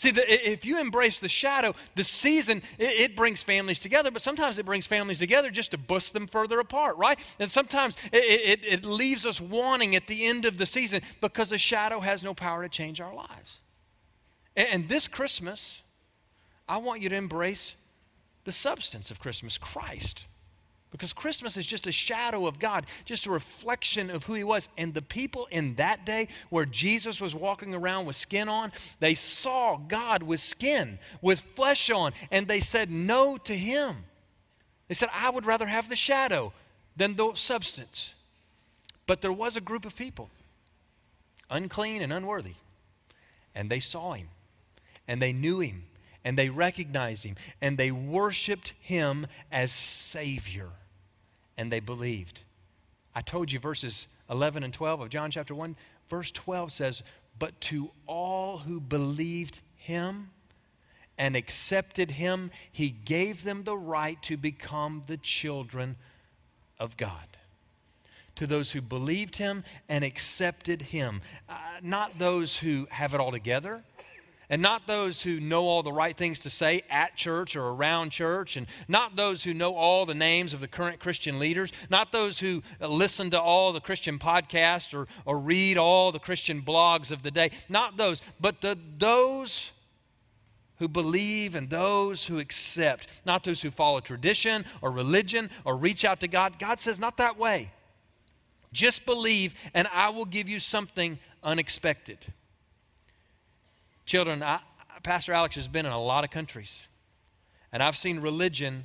See, 0.00 0.12
the, 0.12 0.50
if 0.50 0.64
you 0.64 0.80
embrace 0.80 1.18
the 1.18 1.28
shadow, 1.28 1.74
the 1.94 2.04
season, 2.04 2.62
it, 2.78 3.10
it, 3.10 3.16
brings 3.16 3.42
families 3.42 3.78
together, 3.78 4.10
but 4.10 4.22
sometimes 4.22 4.58
it 4.58 4.64
brings 4.64 4.86
families 4.86 5.18
together 5.18 5.50
just 5.50 5.72
to 5.72 5.76
bust 5.76 6.14
them 6.14 6.26
further 6.26 6.58
apart, 6.58 6.96
right? 6.96 7.18
And 7.38 7.50
sometimes 7.50 7.98
it, 8.10 8.62
it, 8.64 8.64
it 8.64 8.84
leaves 8.86 9.26
us 9.26 9.42
wanting 9.42 9.94
at 9.94 10.06
the 10.06 10.24
end 10.24 10.46
of 10.46 10.56
the 10.56 10.64
season 10.64 11.02
because 11.20 11.50
the 11.50 11.58
shadow 11.58 12.00
has 12.00 12.24
no 12.24 12.32
power 12.32 12.62
to 12.62 12.68
change 12.70 12.98
our 12.98 13.14
lives. 13.14 13.58
And, 14.56 14.68
and 14.72 14.88
this 14.88 15.06
Christmas, 15.06 15.82
I 16.66 16.78
want 16.78 17.02
you 17.02 17.10
to 17.10 17.16
embrace 17.16 17.74
the 18.44 18.52
substance 18.52 19.10
of 19.10 19.20
Christmas, 19.20 19.58
Christ. 19.58 20.24
Because 20.90 21.12
Christmas 21.12 21.56
is 21.56 21.66
just 21.66 21.86
a 21.86 21.92
shadow 21.92 22.46
of 22.46 22.58
God, 22.58 22.84
just 23.04 23.26
a 23.26 23.30
reflection 23.30 24.10
of 24.10 24.24
who 24.24 24.34
He 24.34 24.42
was. 24.42 24.68
And 24.76 24.92
the 24.92 25.02
people 25.02 25.46
in 25.50 25.76
that 25.76 26.04
day 26.04 26.28
where 26.48 26.66
Jesus 26.66 27.20
was 27.20 27.34
walking 27.34 27.74
around 27.74 28.06
with 28.06 28.16
skin 28.16 28.48
on, 28.48 28.72
they 28.98 29.14
saw 29.14 29.76
God 29.76 30.22
with 30.22 30.40
skin, 30.40 30.98
with 31.22 31.40
flesh 31.40 31.90
on, 31.90 32.12
and 32.30 32.48
they 32.48 32.60
said 32.60 32.90
no 32.90 33.36
to 33.36 33.56
Him. 33.56 34.04
They 34.88 34.94
said, 34.94 35.10
I 35.14 35.30
would 35.30 35.46
rather 35.46 35.68
have 35.68 35.88
the 35.88 35.96
shadow 35.96 36.52
than 36.96 37.14
the 37.14 37.34
substance. 37.34 38.14
But 39.06 39.20
there 39.20 39.32
was 39.32 39.56
a 39.56 39.60
group 39.60 39.84
of 39.84 39.94
people, 39.96 40.28
unclean 41.48 42.02
and 42.02 42.12
unworthy, 42.12 42.54
and 43.54 43.70
they 43.70 43.80
saw 43.80 44.14
Him, 44.14 44.28
and 45.06 45.22
they 45.22 45.32
knew 45.32 45.60
Him, 45.60 45.84
and 46.24 46.36
they 46.36 46.48
recognized 46.48 47.22
Him, 47.22 47.36
and 47.60 47.78
they 47.78 47.92
worshiped 47.92 48.72
Him 48.80 49.28
as 49.52 49.72
Savior 49.72 50.70
and 51.60 51.70
they 51.70 51.78
believed. 51.78 52.44
I 53.14 53.20
told 53.20 53.52
you 53.52 53.58
verses 53.58 54.06
11 54.30 54.62
and 54.62 54.72
12 54.72 55.02
of 55.02 55.10
John 55.10 55.30
chapter 55.30 55.54
1. 55.54 55.76
Verse 56.08 56.30
12 56.30 56.72
says, 56.72 57.02
But 57.38 57.60
to 57.62 57.90
all 58.06 58.58
who 58.58 58.80
believed 58.80 59.60
him 59.76 60.30
and 61.18 61.36
accepted 61.36 62.12
him, 62.12 62.50
he 62.72 62.88
gave 62.88 63.44
them 63.44 63.64
the 63.64 63.76
right 63.76 64.20
to 64.22 64.38
become 64.38 65.02
the 65.06 65.18
children 65.18 65.96
of 66.78 66.96
God. 66.96 67.36
To 68.36 68.46
those 68.46 68.70
who 68.70 68.80
believed 68.80 69.36
him 69.36 69.62
and 69.86 70.02
accepted 70.02 70.80
him, 70.80 71.20
uh, 71.46 71.58
not 71.82 72.18
those 72.18 72.56
who 72.56 72.88
have 72.90 73.12
it 73.12 73.20
all 73.20 73.32
together 73.32 73.84
and 74.50 74.60
not 74.60 74.88
those 74.88 75.22
who 75.22 75.38
know 75.38 75.68
all 75.68 75.82
the 75.82 75.92
right 75.92 76.16
things 76.16 76.40
to 76.40 76.50
say 76.50 76.82
at 76.90 77.16
church 77.16 77.54
or 77.54 77.68
around 77.68 78.10
church, 78.10 78.56
and 78.56 78.66
not 78.88 79.14
those 79.14 79.44
who 79.44 79.54
know 79.54 79.74
all 79.76 80.04
the 80.04 80.14
names 80.14 80.52
of 80.52 80.60
the 80.60 80.68
current 80.68 80.98
Christian 80.98 81.38
leaders, 81.38 81.72
not 81.88 82.10
those 82.10 82.40
who 82.40 82.62
listen 82.80 83.30
to 83.30 83.40
all 83.40 83.72
the 83.72 83.80
Christian 83.80 84.18
podcasts 84.18 84.92
or, 84.92 85.06
or 85.24 85.38
read 85.38 85.78
all 85.78 86.10
the 86.10 86.18
Christian 86.18 86.60
blogs 86.60 87.12
of 87.12 87.22
the 87.22 87.30
day, 87.30 87.52
not 87.68 87.96
those, 87.96 88.20
but 88.40 88.60
the, 88.60 88.76
those 88.98 89.70
who 90.80 90.88
believe 90.88 91.54
and 91.54 91.70
those 91.70 92.26
who 92.26 92.38
accept, 92.40 93.06
not 93.24 93.44
those 93.44 93.62
who 93.62 93.70
follow 93.70 94.00
tradition 94.00 94.64
or 94.82 94.90
religion 94.90 95.48
or 95.64 95.76
reach 95.76 96.04
out 96.04 96.18
to 96.20 96.28
God. 96.28 96.58
God 96.58 96.80
says, 96.80 96.98
not 96.98 97.18
that 97.18 97.38
way. 97.38 97.70
Just 98.72 99.06
believe, 99.06 99.54
and 99.74 99.86
I 99.92 100.08
will 100.08 100.24
give 100.24 100.48
you 100.48 100.58
something 100.58 101.18
unexpected. 101.42 102.18
Children, 104.06 104.42
I, 104.42 104.60
Pastor 105.02 105.32
Alex 105.32 105.56
has 105.56 105.68
been 105.68 105.86
in 105.86 105.92
a 105.92 106.02
lot 106.02 106.24
of 106.24 106.30
countries, 106.30 106.82
and 107.72 107.82
I've 107.82 107.96
seen 107.96 108.20
religion 108.20 108.84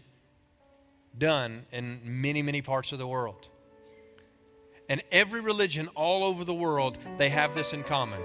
done 1.18 1.66
in 1.72 2.00
many, 2.04 2.42
many 2.42 2.62
parts 2.62 2.92
of 2.92 3.00
the 3.00 3.08
world. 3.08 3.50
And 4.88 5.02
every 5.12 5.40
religion 5.40 5.90
all 5.96 6.24
over 6.24 6.44
the 6.44 6.54
world, 6.54 6.98
they 7.18 7.30
have 7.30 7.56
this 7.56 7.74
in 7.74 7.84
common. 7.84 8.22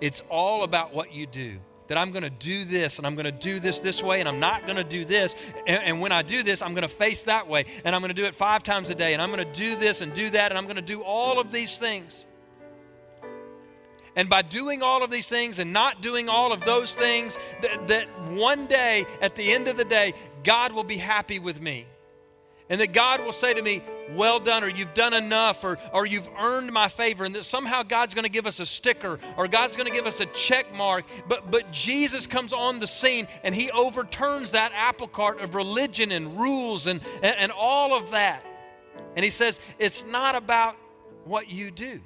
It's 0.00 0.22
all 0.28 0.64
about 0.64 0.92
what 0.92 1.12
you 1.12 1.26
do. 1.26 1.58
That 1.88 1.98
I'm 1.98 2.10
going 2.10 2.24
to 2.24 2.30
do 2.30 2.64
this 2.64 2.98
and 2.98 3.06
I'm 3.06 3.14
going 3.14 3.26
to 3.26 3.32
do 3.32 3.60
this 3.60 3.78
this 3.78 4.02
way 4.02 4.20
and 4.20 4.28
I'm 4.28 4.40
not 4.40 4.64
going 4.66 4.76
to 4.76 4.84
do 4.84 5.04
this. 5.04 5.34
And, 5.66 5.82
and, 5.82 6.00
when 6.00 6.10
I 6.10 6.22
do 6.22 6.42
this, 6.42 6.62
I'm 6.62 6.70
going 6.70 6.82
to 6.82 6.88
face 6.88 7.24
that 7.24 7.48
way 7.48 7.66
and 7.84 7.94
I'm 7.94 8.00
going 8.00 8.08
to 8.08 8.14
do 8.14 8.24
it 8.24 8.34
five 8.34 8.62
times 8.62 8.88
a 8.88 8.94
day 8.94 9.12
and 9.12 9.20
I'm 9.20 9.30
going 9.30 9.44
to 9.46 9.52
do 9.52 9.76
this 9.76 10.00
and 10.00 10.12
do 10.14 10.30
that 10.30 10.52
and 10.52 10.58
I'm 10.58 10.64
going 10.64 10.76
to 10.76 10.82
do 10.82 11.02
all 11.02 11.38
of 11.38 11.52
these 11.52 11.76
things. 11.76 12.24
And 14.14 14.28
by 14.28 14.42
doing 14.42 14.82
all 14.82 15.02
of 15.02 15.10
these 15.10 15.28
things 15.28 15.58
and 15.58 15.72
not 15.72 16.02
doing 16.02 16.28
all 16.28 16.52
of 16.52 16.64
those 16.64 16.94
things, 16.94 17.38
that, 17.62 17.88
that 17.88 18.06
one 18.30 18.66
day, 18.66 19.06
at 19.20 19.36
the 19.36 19.52
end 19.52 19.68
of 19.68 19.76
the 19.76 19.84
day, 19.84 20.14
God 20.44 20.72
will 20.72 20.84
be 20.84 20.98
happy 20.98 21.38
with 21.38 21.60
me. 21.60 21.86
And 22.68 22.80
that 22.80 22.92
God 22.92 23.22
will 23.24 23.32
say 23.32 23.52
to 23.52 23.60
me, 23.60 23.82
Well 24.12 24.40
done, 24.40 24.64
or 24.64 24.68
you've 24.68 24.94
done 24.94 25.12
enough, 25.12 25.64
or, 25.64 25.78
or 25.92 26.06
you've 26.06 26.28
earned 26.38 26.72
my 26.72 26.88
favor. 26.88 27.24
And 27.24 27.34
that 27.34 27.44
somehow 27.44 27.82
God's 27.82 28.14
going 28.14 28.24
to 28.24 28.30
give 28.30 28.46
us 28.46 28.60
a 28.60 28.66
sticker, 28.66 29.18
or 29.36 29.48
God's 29.48 29.76
going 29.76 29.88
to 29.88 29.94
give 29.94 30.06
us 30.06 30.20
a 30.20 30.26
check 30.26 30.74
mark. 30.74 31.04
But, 31.28 31.50
but 31.50 31.70
Jesus 31.70 32.26
comes 32.26 32.52
on 32.52 32.80
the 32.80 32.86
scene 32.86 33.28
and 33.44 33.54
he 33.54 33.70
overturns 33.72 34.52
that 34.52 34.72
apple 34.74 35.08
cart 35.08 35.40
of 35.40 35.54
religion 35.54 36.12
and 36.12 36.38
rules 36.38 36.86
and, 36.86 37.00
and, 37.22 37.36
and 37.36 37.52
all 37.52 37.94
of 37.94 38.10
that. 38.12 38.42
And 39.16 39.24
he 39.24 39.30
says, 39.30 39.60
It's 39.78 40.06
not 40.06 40.34
about 40.34 40.76
what 41.24 41.50
you 41.50 41.70
do. 41.70 42.00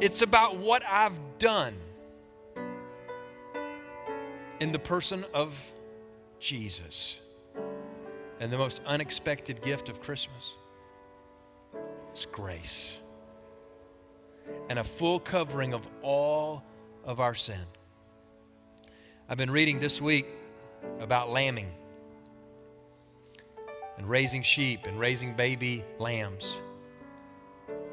It's 0.00 0.22
about 0.22 0.56
what 0.56 0.82
I've 0.88 1.18
done 1.38 1.74
in 4.60 4.70
the 4.70 4.78
person 4.78 5.24
of 5.34 5.60
Jesus. 6.38 7.18
And 8.40 8.52
the 8.52 8.58
most 8.58 8.80
unexpected 8.86 9.60
gift 9.62 9.88
of 9.88 10.00
Christmas 10.00 10.54
is 12.14 12.26
grace 12.30 12.98
and 14.68 14.78
a 14.78 14.84
full 14.84 15.18
covering 15.18 15.74
of 15.74 15.86
all 16.02 16.62
of 17.04 17.18
our 17.18 17.34
sin. 17.34 17.64
I've 19.28 19.36
been 19.36 19.50
reading 19.50 19.80
this 19.80 20.00
week 20.00 20.26
about 21.00 21.30
lambing 21.30 21.72
and 23.96 24.08
raising 24.08 24.42
sheep 24.42 24.86
and 24.86 25.00
raising 25.00 25.34
baby 25.34 25.84
lambs. 25.98 26.58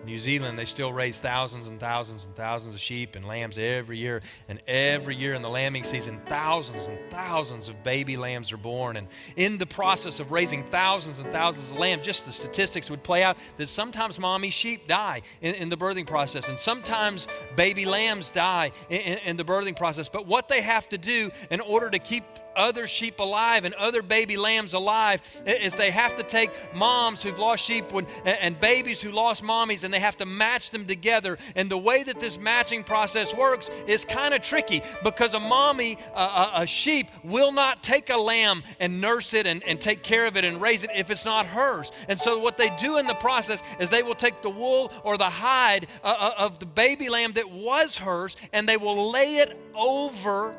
New 0.06 0.20
Zealand, 0.20 0.58
they 0.58 0.66
still 0.66 0.94
raise 0.94 1.20
thousands 1.20 1.68
and 1.68 1.80
thousands 1.80 2.26
and 2.26 2.36
thousands 2.36 2.76
of 2.76 2.82
sheep 2.82 3.16
and 3.16 3.26
lambs 3.26 3.58
every 3.58 3.98
year. 3.98 4.22
And 4.48 4.62
every 4.68 5.16
year 5.16 5.34
in 5.34 5.42
the 5.42 5.50
lambing 5.50 5.84
season, 5.84 6.22
thousands 6.28 6.88
and 6.88 6.98
thousands 7.12 7.70
of 7.70 7.84
baby 7.84 8.18
lambs 8.18 8.52
are 8.52 8.58
born. 8.58 8.98
And 8.98 9.08
in 9.36 9.58
the 9.58 9.66
process 9.66 10.20
of 10.20 10.32
raising 10.32 10.64
thousands 10.66 11.20
and 11.20 11.32
thousands 11.32 11.72
of 11.72 11.78
lambs, 11.78 12.06
just 12.06 12.26
the 12.26 12.32
statistics 12.32 12.90
would 12.90 13.04
play 13.04 13.24
out 13.24 13.38
that 13.58 13.68
sometimes 13.68 14.20
mommy 14.20 14.50
sheep 14.50 14.88
die 14.88 15.22
in, 15.42 15.56
in 15.56 15.70
the 15.70 15.78
birthing 15.78 16.08
process, 16.08 16.48
and 16.48 16.60
sometimes 16.60 17.28
baby 17.56 17.86
lambs 17.86 18.32
die 18.32 18.72
in, 18.90 19.02
in, 19.02 19.18
in 19.20 19.38
the 19.38 19.46
birthing 19.46 19.76
process. 19.76 20.10
But 20.10 20.28
what 20.28 20.48
they 20.48 20.62
have 20.62 20.88
to 20.90 20.98
do 20.98 21.32
in 21.50 21.62
order 21.62 21.90
to 21.90 22.00
keep 22.00 22.24
other 22.56 22.88
sheep 22.88 23.20
alive 23.20 23.66
and 23.66 23.74
other 23.76 24.02
baby 24.02 24.38
lambs 24.38 24.74
alive 24.74 25.22
is 25.46 25.74
they 25.74 25.92
have 25.92 26.16
to 26.18 26.24
take 26.24 26.52
moms 26.74 27.22
who've 27.22 27.38
lost 27.38 27.64
sheep 27.64 27.92
when, 27.92 28.08
and 28.26 28.60
babies 28.60 29.02
who 29.02 29.12
lost 29.12 29.44
mommies 29.44 29.84
and 29.84 29.94
they 29.94 30.00
have 30.00 30.18
to 30.18 30.26
match 30.26 30.72
them 30.72 30.86
together. 30.86 31.38
And 31.56 31.70
the 31.70 31.78
way 31.78 32.04
that 32.04 32.20
this 32.20 32.40
matching 32.40 32.84
process 32.84 33.34
works 33.34 33.70
is 33.88 34.06
kind 34.06 34.34
of 34.34 34.42
tricky 34.42 34.82
because 35.04 35.34
a 35.34 35.40
mommy, 35.40 35.98
a, 36.16 36.52
a, 36.56 36.68
sheep, 36.68 37.08
will 37.24 37.52
not 37.52 37.84
take 37.84 38.10
a 38.10 38.18
lamb 38.18 38.64
and 38.80 39.02
nurse 39.02 39.34
it 39.34 39.48
and, 39.48 39.64
and 39.64 39.80
take 39.80 40.04
care 40.04 40.28
of 40.28 40.38
it 40.38 40.44
and 40.44 40.62
raise 40.62 40.84
it 40.84 40.90
if 40.96 41.10
it's 41.10 41.26
not 41.26 41.46
hers. 41.46 41.92
And 42.08 42.20
so 42.20 42.40
what 42.40 42.58
they 42.58 42.70
do 42.78 42.98
in 42.98 43.08
the 43.08 43.14
process 43.16 43.62
is 43.80 43.90
they 43.90 44.04
will 44.04 44.16
take 44.16 44.42
the 44.42 44.50
wool 44.50 44.92
or 45.04 45.18
the 45.18 45.30
hide 45.30 45.88
uh, 46.04 46.16
uh 46.20 46.44
of 46.46 46.60
the 46.60 46.66
baby 46.66 47.10
lamb 47.10 47.34
that 47.34 47.50
was 47.50 47.98
hers 47.98 48.36
and 48.54 48.68
they 48.68 48.78
will 48.78 49.12
lay 49.12 49.38
it 49.38 49.60
over 49.74 50.58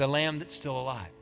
the 0.00 0.08
lamb 0.08 0.38
that's 0.38 0.54
still 0.54 0.80
alive. 0.80 1.12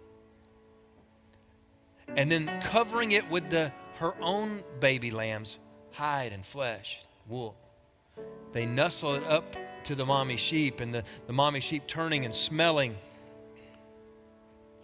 And 2.16 2.30
then 2.30 2.48
covering 2.60 3.10
it 3.10 3.28
with 3.28 3.50
the 3.50 3.72
her 3.96 4.14
own 4.22 4.62
baby 4.78 5.10
lamb's 5.10 5.58
hide 5.90 6.32
and 6.32 6.46
flesh, 6.46 7.00
wool. 7.26 7.56
They 8.52 8.66
nuzzle 8.66 9.16
it 9.16 9.24
up 9.24 9.56
to 9.82 9.96
the 9.96 10.06
mommy 10.06 10.36
sheep, 10.36 10.78
and 10.80 10.94
the, 10.94 11.02
the 11.26 11.32
mommy 11.32 11.58
sheep 11.58 11.88
turning 11.88 12.24
and 12.24 12.32
smelling 12.32 12.96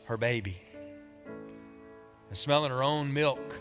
her 0.07 0.17
baby 0.17 0.61
and 2.29 2.37
smelling 2.37 2.73
her 2.73 2.83
own 2.83 3.15
milk. 3.15 3.61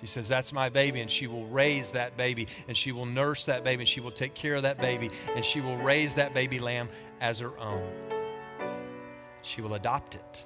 She 0.00 0.08
says, 0.08 0.26
That's 0.26 0.52
my 0.52 0.70
baby, 0.70 1.00
and 1.00 1.10
she 1.10 1.28
will 1.28 1.46
raise 1.46 1.92
that 1.92 2.16
baby, 2.16 2.48
and 2.66 2.76
she 2.76 2.90
will 2.90 3.06
nurse 3.06 3.44
that 3.44 3.62
baby, 3.62 3.82
and 3.82 3.88
she 3.88 4.00
will 4.00 4.10
take 4.10 4.34
care 4.34 4.56
of 4.56 4.64
that 4.64 4.78
baby, 4.78 5.10
and 5.36 5.44
she 5.44 5.60
will 5.60 5.76
raise 5.76 6.16
that 6.16 6.34
baby 6.34 6.58
lamb 6.58 6.88
as 7.20 7.38
her 7.38 7.56
own. 7.60 8.21
She 9.42 9.60
will 9.60 9.74
adopt 9.74 10.14
it 10.14 10.44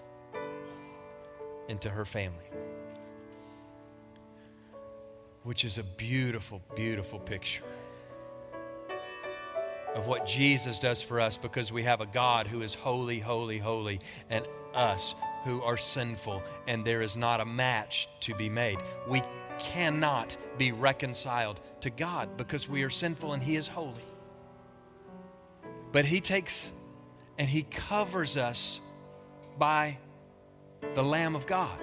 into 1.69 1.91
her 1.91 2.05
family, 2.05 2.45
which 5.43 5.65
is 5.65 5.79
a 5.79 5.83
beautiful, 5.83 6.63
beautiful 6.75 7.19
picture 7.19 7.65
of 9.97 10.07
what 10.07 10.27
Jesus 10.27 10.79
does 10.79 11.01
for 11.01 11.19
us 11.19 11.39
because 11.39 11.73
we 11.73 11.83
have 11.83 12.03
a 12.03 12.07
God 12.07 12.47
who 12.47 12.61
is 12.61 12.75
holy, 12.75 13.19
holy, 13.19 13.59
holy, 13.59 14.01
and 14.29 14.47
us 14.75 15.15
who 15.45 15.63
are 15.63 15.79
sinful, 15.79 16.43
and 16.67 16.85
there 16.85 17.01
is 17.01 17.17
not 17.17 17.41
a 17.41 17.47
match 17.47 18.09
to 18.21 18.35
be 18.35 18.51
made. 18.51 18.77
We 19.09 19.23
cannot 19.59 20.37
be 20.59 20.71
reconciled 20.73 21.61
to 21.81 21.89
God 21.89 22.37
because 22.37 22.69
we 22.69 22.83
are 22.83 22.91
sinful 22.91 23.33
and 23.33 23.43
He 23.43 23.57
is 23.57 23.69
holy. 23.69 24.05
But 25.93 26.05
He 26.05 26.21
takes 26.21 26.73
and 27.39 27.49
He 27.49 27.63
covers 27.63 28.37
us 28.37 28.81
by 29.59 29.99
the 30.95 31.03
Lamb 31.03 31.37
of 31.37 31.47
God. 31.47 31.79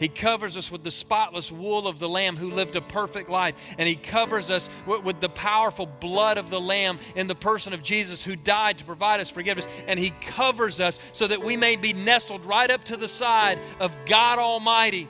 He 0.00 0.08
covers 0.08 0.56
us 0.56 0.70
with 0.72 0.82
the 0.82 0.90
spotless 0.90 1.52
wool 1.52 1.86
of 1.86 1.98
the 1.98 2.08
Lamb 2.08 2.38
who 2.38 2.50
lived 2.50 2.74
a 2.74 2.80
perfect 2.80 3.28
life. 3.28 3.54
And 3.78 3.86
He 3.86 3.96
covers 3.96 4.48
us 4.48 4.70
with, 4.86 5.04
with, 5.04 5.20
the 5.20 5.28
powerful 5.28 5.84
blood 5.84 6.38
of 6.38 6.48
the 6.48 6.58
Lamb 6.58 6.98
in 7.14 7.26
the 7.26 7.34
person 7.34 7.74
of 7.74 7.82
Jesus 7.82 8.22
who 8.22 8.34
died 8.34 8.78
to 8.78 8.84
provide 8.86 9.20
us 9.20 9.28
forgiveness. 9.28 9.68
And 9.86 10.00
He 10.00 10.08
covers 10.22 10.80
us 10.80 10.98
so 11.12 11.26
that 11.26 11.44
we 11.44 11.54
may 11.54 11.76
be 11.76 11.92
nestled 11.92 12.46
right 12.46 12.70
up 12.70 12.84
to 12.84 12.96
the 12.96 13.08
side 13.08 13.58
of 13.78 13.94
God 14.06 14.38
Almighty 14.38 15.06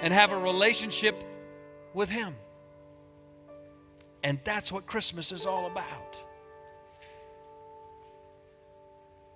and 0.00 0.10
have 0.10 0.32
a 0.32 0.38
relationship 0.38 1.22
with 1.92 2.08
Him. 2.08 2.34
And 4.22 4.40
that's 4.42 4.72
what 4.72 4.86
Christmas 4.86 5.32
is 5.32 5.44
all 5.44 5.66
about 5.66 6.23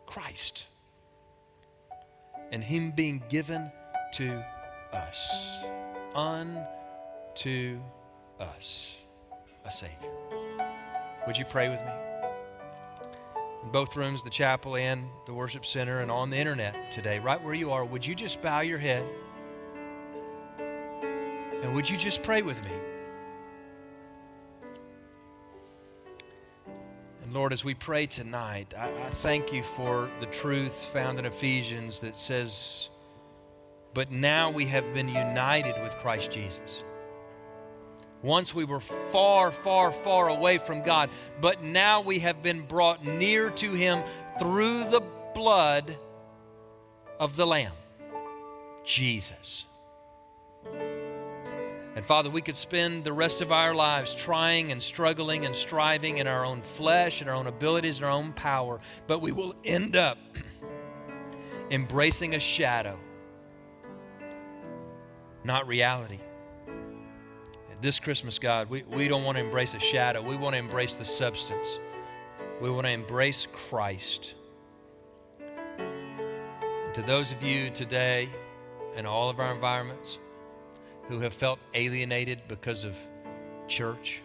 Christ 0.08 0.66
and 2.50 2.64
Him 2.64 2.92
being 2.92 3.22
given 3.28 3.70
to 4.14 4.42
us. 4.92 5.60
Unto 6.14 7.78
us, 8.40 8.98
a 9.66 9.70
Savior. 9.70 10.10
Would 11.26 11.36
you 11.36 11.44
pray 11.44 11.68
with 11.68 11.80
me? 11.80 11.92
In 13.62 13.70
both 13.70 13.94
rooms, 13.96 14.24
the 14.24 14.30
chapel 14.30 14.76
and 14.76 15.04
the 15.26 15.34
worship 15.34 15.66
center, 15.66 16.00
and 16.00 16.10
on 16.10 16.30
the 16.30 16.38
internet 16.38 16.90
today, 16.90 17.18
right 17.18 17.42
where 17.42 17.54
you 17.54 17.70
are, 17.70 17.84
would 17.84 18.06
you 18.06 18.14
just 18.14 18.40
bow 18.40 18.60
your 18.60 18.78
head? 18.78 19.04
And 20.58 21.74
would 21.74 21.88
you 21.88 21.98
just 21.98 22.22
pray 22.22 22.40
with 22.40 22.62
me? 22.64 22.70
And 27.28 27.34
Lord, 27.34 27.52
as 27.52 27.62
we 27.62 27.74
pray 27.74 28.06
tonight, 28.06 28.72
I, 28.74 28.86
I 28.86 29.10
thank 29.10 29.52
you 29.52 29.62
for 29.62 30.08
the 30.18 30.24
truth 30.24 30.86
found 30.94 31.18
in 31.18 31.26
Ephesians 31.26 32.00
that 32.00 32.16
says, 32.16 32.88
But 33.92 34.10
now 34.10 34.50
we 34.50 34.64
have 34.64 34.94
been 34.94 35.10
united 35.10 35.74
with 35.82 35.94
Christ 35.98 36.30
Jesus. 36.30 36.82
Once 38.22 38.54
we 38.54 38.64
were 38.64 38.80
far, 38.80 39.52
far, 39.52 39.92
far 39.92 40.30
away 40.30 40.56
from 40.56 40.82
God, 40.82 41.10
but 41.38 41.62
now 41.62 42.00
we 42.00 42.20
have 42.20 42.42
been 42.42 42.62
brought 42.62 43.04
near 43.04 43.50
to 43.50 43.74
Him 43.74 44.04
through 44.38 44.84
the 44.84 45.02
blood 45.34 45.98
of 47.20 47.36
the 47.36 47.46
Lamb, 47.46 47.74
Jesus. 48.84 49.66
And 51.98 52.06
Father, 52.06 52.30
we 52.30 52.42
could 52.42 52.56
spend 52.56 53.02
the 53.02 53.12
rest 53.12 53.40
of 53.40 53.50
our 53.50 53.74
lives 53.74 54.14
trying 54.14 54.70
and 54.70 54.80
struggling 54.80 55.44
and 55.44 55.52
striving 55.52 56.18
in 56.18 56.28
our 56.28 56.44
own 56.44 56.62
flesh 56.62 57.20
and 57.20 57.28
our 57.28 57.34
own 57.34 57.48
abilities 57.48 57.96
and 57.96 58.04
our 58.04 58.12
own 58.12 58.32
power, 58.34 58.78
but 59.08 59.20
we 59.20 59.32
will 59.32 59.56
end 59.64 59.96
up 59.96 60.16
embracing 61.72 62.36
a 62.36 62.38
shadow, 62.38 62.96
not 65.42 65.66
reality. 65.66 66.20
This 67.80 67.98
Christmas, 67.98 68.38
God, 68.38 68.70
we, 68.70 68.84
we 68.84 69.08
don't 69.08 69.24
want 69.24 69.36
to 69.36 69.42
embrace 69.42 69.74
a 69.74 69.80
shadow. 69.80 70.22
We 70.22 70.36
want 70.36 70.54
to 70.54 70.60
embrace 70.60 70.94
the 70.94 71.04
substance. 71.04 71.80
We 72.60 72.70
want 72.70 72.86
to 72.86 72.92
embrace 72.92 73.48
Christ. 73.52 74.36
And 75.40 76.94
to 76.94 77.02
those 77.02 77.32
of 77.32 77.42
you 77.42 77.70
today 77.70 78.28
in 78.94 79.04
all 79.04 79.30
of 79.30 79.40
our 79.40 79.52
environments 79.52 80.20
who 81.08 81.20
have 81.20 81.32
felt 81.32 81.58
alienated 81.74 82.42
because 82.48 82.84
of 82.84 82.96
church, 83.66 84.20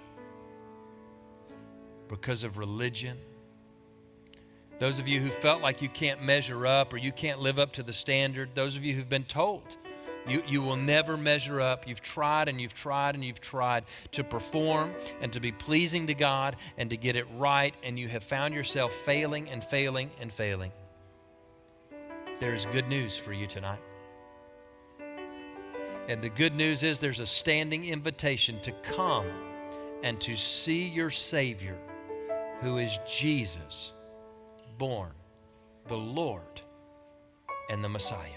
because 2.07 2.43
of 2.43 2.57
religion, 2.57 3.17
those 4.79 4.99
of 4.99 5.07
you 5.07 5.19
who 5.19 5.29
felt 5.29 5.61
like 5.61 5.81
you 5.81 5.89
can't 5.89 6.21
measure 6.21 6.67
up 6.67 6.93
or 6.93 6.97
you 6.97 7.11
can't 7.11 7.39
live 7.39 7.57
up 7.57 7.71
to 7.73 7.83
the 7.83 7.93
standard, 7.93 8.49
those 8.53 8.75
of 8.75 8.83
you 8.83 8.93
who've 8.93 9.09
been 9.09 9.23
told 9.23 9.63
you, 10.27 10.41
you 10.47 10.61
will 10.61 10.75
never 10.75 11.17
measure 11.17 11.59
up. 11.59 11.87
You've 11.87 12.01
tried 12.01 12.47
and 12.47 12.59
you've 12.59 12.73
tried 12.73 13.15
and 13.15 13.23
you've 13.23 13.41
tried 13.41 13.85
to 14.11 14.23
perform 14.23 14.93
and 15.21 15.33
to 15.33 15.39
be 15.39 15.51
pleasing 15.51 16.07
to 16.07 16.13
God 16.13 16.55
and 16.77 16.89
to 16.89 16.97
get 16.97 17.15
it 17.15 17.25
right, 17.37 17.75
and 17.83 17.99
you 17.99 18.07
have 18.07 18.23
found 18.23 18.53
yourself 18.53 18.93
failing 18.93 19.49
and 19.49 19.63
failing 19.63 20.11
and 20.19 20.31
failing. 20.31 20.71
There's 22.39 22.65
good 22.67 22.87
news 22.87 23.17
for 23.17 23.33
you 23.33 23.47
tonight. 23.47 23.79
And 26.07 26.21
the 26.21 26.29
good 26.29 26.53
news 26.53 26.83
is 26.83 26.99
there's 26.99 27.21
a 27.21 27.25
standing 27.25 27.85
invitation 27.85 28.59
to 28.61 28.71
come 28.83 29.25
and 30.03 30.19
to 30.21 30.35
see 30.35 30.87
your 30.87 31.09
Savior, 31.09 31.77
who 32.59 32.77
is 32.77 32.99
Jesus, 33.07 33.91
born, 34.77 35.11
the 35.87 35.97
Lord, 35.97 36.61
and 37.69 37.81
the 37.81 37.87
Messiah. 37.87 38.29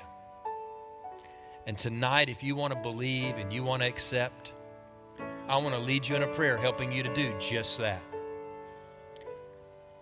And 1.66 1.76
tonight, 1.76 2.28
if 2.28 2.44
you 2.44 2.54
want 2.54 2.72
to 2.72 2.78
believe 2.78 3.36
and 3.36 3.52
you 3.52 3.64
want 3.64 3.82
to 3.82 3.88
accept, 3.88 4.52
I 5.48 5.56
want 5.56 5.74
to 5.74 5.80
lead 5.80 6.06
you 6.06 6.14
in 6.14 6.22
a 6.22 6.28
prayer 6.28 6.56
helping 6.56 6.92
you 6.92 7.02
to 7.02 7.12
do 7.12 7.36
just 7.40 7.78
that. 7.78 8.02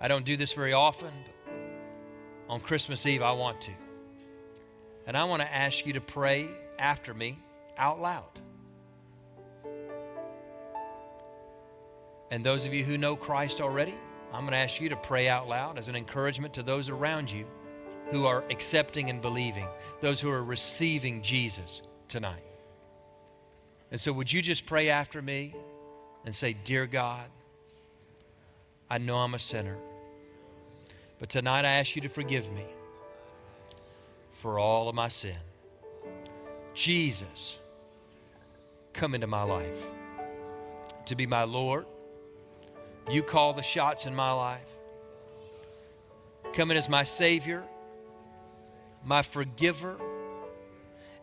I 0.02 0.08
don't 0.08 0.26
do 0.26 0.36
this 0.36 0.52
very 0.52 0.74
often, 0.74 1.12
but 1.24 2.52
on 2.52 2.60
Christmas 2.60 3.06
Eve, 3.06 3.22
I 3.22 3.32
want 3.32 3.62
to. 3.62 3.70
And 5.06 5.16
I 5.16 5.24
want 5.24 5.40
to 5.40 5.50
ask 5.50 5.86
you 5.86 5.94
to 5.94 6.00
pray 6.02 6.50
after 6.78 7.14
me 7.14 7.38
out 7.76 8.00
loud. 8.00 8.24
And 12.30 12.44
those 12.44 12.64
of 12.64 12.74
you 12.74 12.84
who 12.84 12.98
know 12.98 13.16
Christ 13.16 13.60
already, 13.60 13.94
I'm 14.32 14.40
going 14.40 14.52
to 14.52 14.58
ask 14.58 14.80
you 14.80 14.88
to 14.88 14.96
pray 14.96 15.28
out 15.28 15.48
loud 15.48 15.78
as 15.78 15.88
an 15.88 15.94
encouragement 15.94 16.54
to 16.54 16.62
those 16.62 16.88
around 16.88 17.30
you 17.30 17.46
who 18.10 18.26
are 18.26 18.42
accepting 18.50 19.08
and 19.08 19.22
believing, 19.22 19.66
those 20.00 20.20
who 20.20 20.30
are 20.30 20.42
receiving 20.42 21.22
Jesus 21.22 21.82
tonight. 22.08 22.42
And 23.90 24.00
so, 24.00 24.12
would 24.12 24.32
you 24.32 24.42
just 24.42 24.66
pray 24.66 24.88
after 24.90 25.22
me 25.22 25.54
and 26.24 26.34
say, 26.34 26.56
Dear 26.64 26.86
God, 26.86 27.26
I 28.90 28.98
know 28.98 29.18
I'm 29.18 29.34
a 29.34 29.38
sinner, 29.38 29.76
but 31.20 31.28
tonight 31.28 31.64
I 31.64 31.74
ask 31.74 31.94
you 31.94 32.02
to 32.02 32.08
forgive 32.08 32.50
me 32.52 32.64
for 34.32 34.58
all 34.58 34.88
of 34.88 34.94
my 34.94 35.08
sin. 35.08 35.36
Jesus, 36.74 37.56
come 38.94 39.14
into 39.14 39.26
my 39.26 39.42
life 39.42 39.86
to 41.06 41.14
be 41.14 41.26
my 41.26 41.44
Lord. 41.44 41.84
You 43.10 43.22
call 43.22 43.52
the 43.52 43.62
shots 43.62 44.06
in 44.06 44.14
my 44.14 44.32
life. 44.32 44.60
Come 46.54 46.70
in 46.70 46.78
as 46.78 46.88
my 46.88 47.04
Savior 47.04 47.64
my 49.04 49.22
forgiver, 49.22 49.96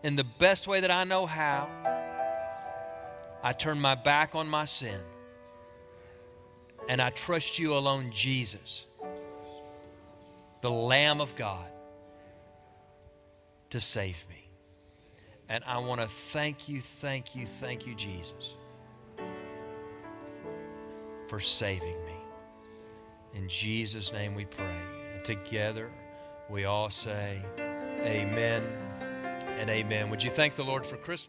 in 0.04 0.16
the 0.16 0.24
best 0.24 0.68
way 0.68 0.82
that 0.82 0.92
I 0.92 1.04
know 1.04 1.26
how, 1.26 1.68
I 3.44 3.54
turn 3.54 3.80
my 3.80 3.96
back 3.96 4.36
on 4.36 4.48
my 4.48 4.66
sin 4.66 5.00
and 6.88 7.02
I 7.02 7.10
trust 7.10 7.58
you 7.58 7.76
alone, 7.76 8.12
Jesus, 8.12 8.86
the 10.62 10.70
Lamb 10.72 11.22
of 11.22 11.36
God, 11.36 11.66
to 13.72 13.82
save 13.82 14.26
me. 14.30 14.41
And 15.52 15.66
I 15.66 15.80
want 15.80 16.00
to 16.00 16.08
thank 16.08 16.70
you, 16.70 16.80
thank 16.80 17.36
you, 17.36 17.46
thank 17.46 17.86
you, 17.86 17.94
Jesus, 17.94 18.56
for 21.28 21.42
saving 21.42 21.98
me. 22.06 22.16
In 23.34 23.50
Jesus' 23.50 24.14
name 24.14 24.34
we 24.34 24.46
pray. 24.46 24.78
And 25.14 25.26
together 25.26 25.92
we 26.50 26.64
all 26.64 26.90
say, 26.90 27.42
Amen 27.60 28.64
and 29.58 29.70
amen. 29.70 30.10
Would 30.10 30.24
you 30.24 30.32
thank 30.32 30.56
the 30.56 30.64
Lord 30.64 30.86
for 30.86 30.96
Christmas? 30.96 31.28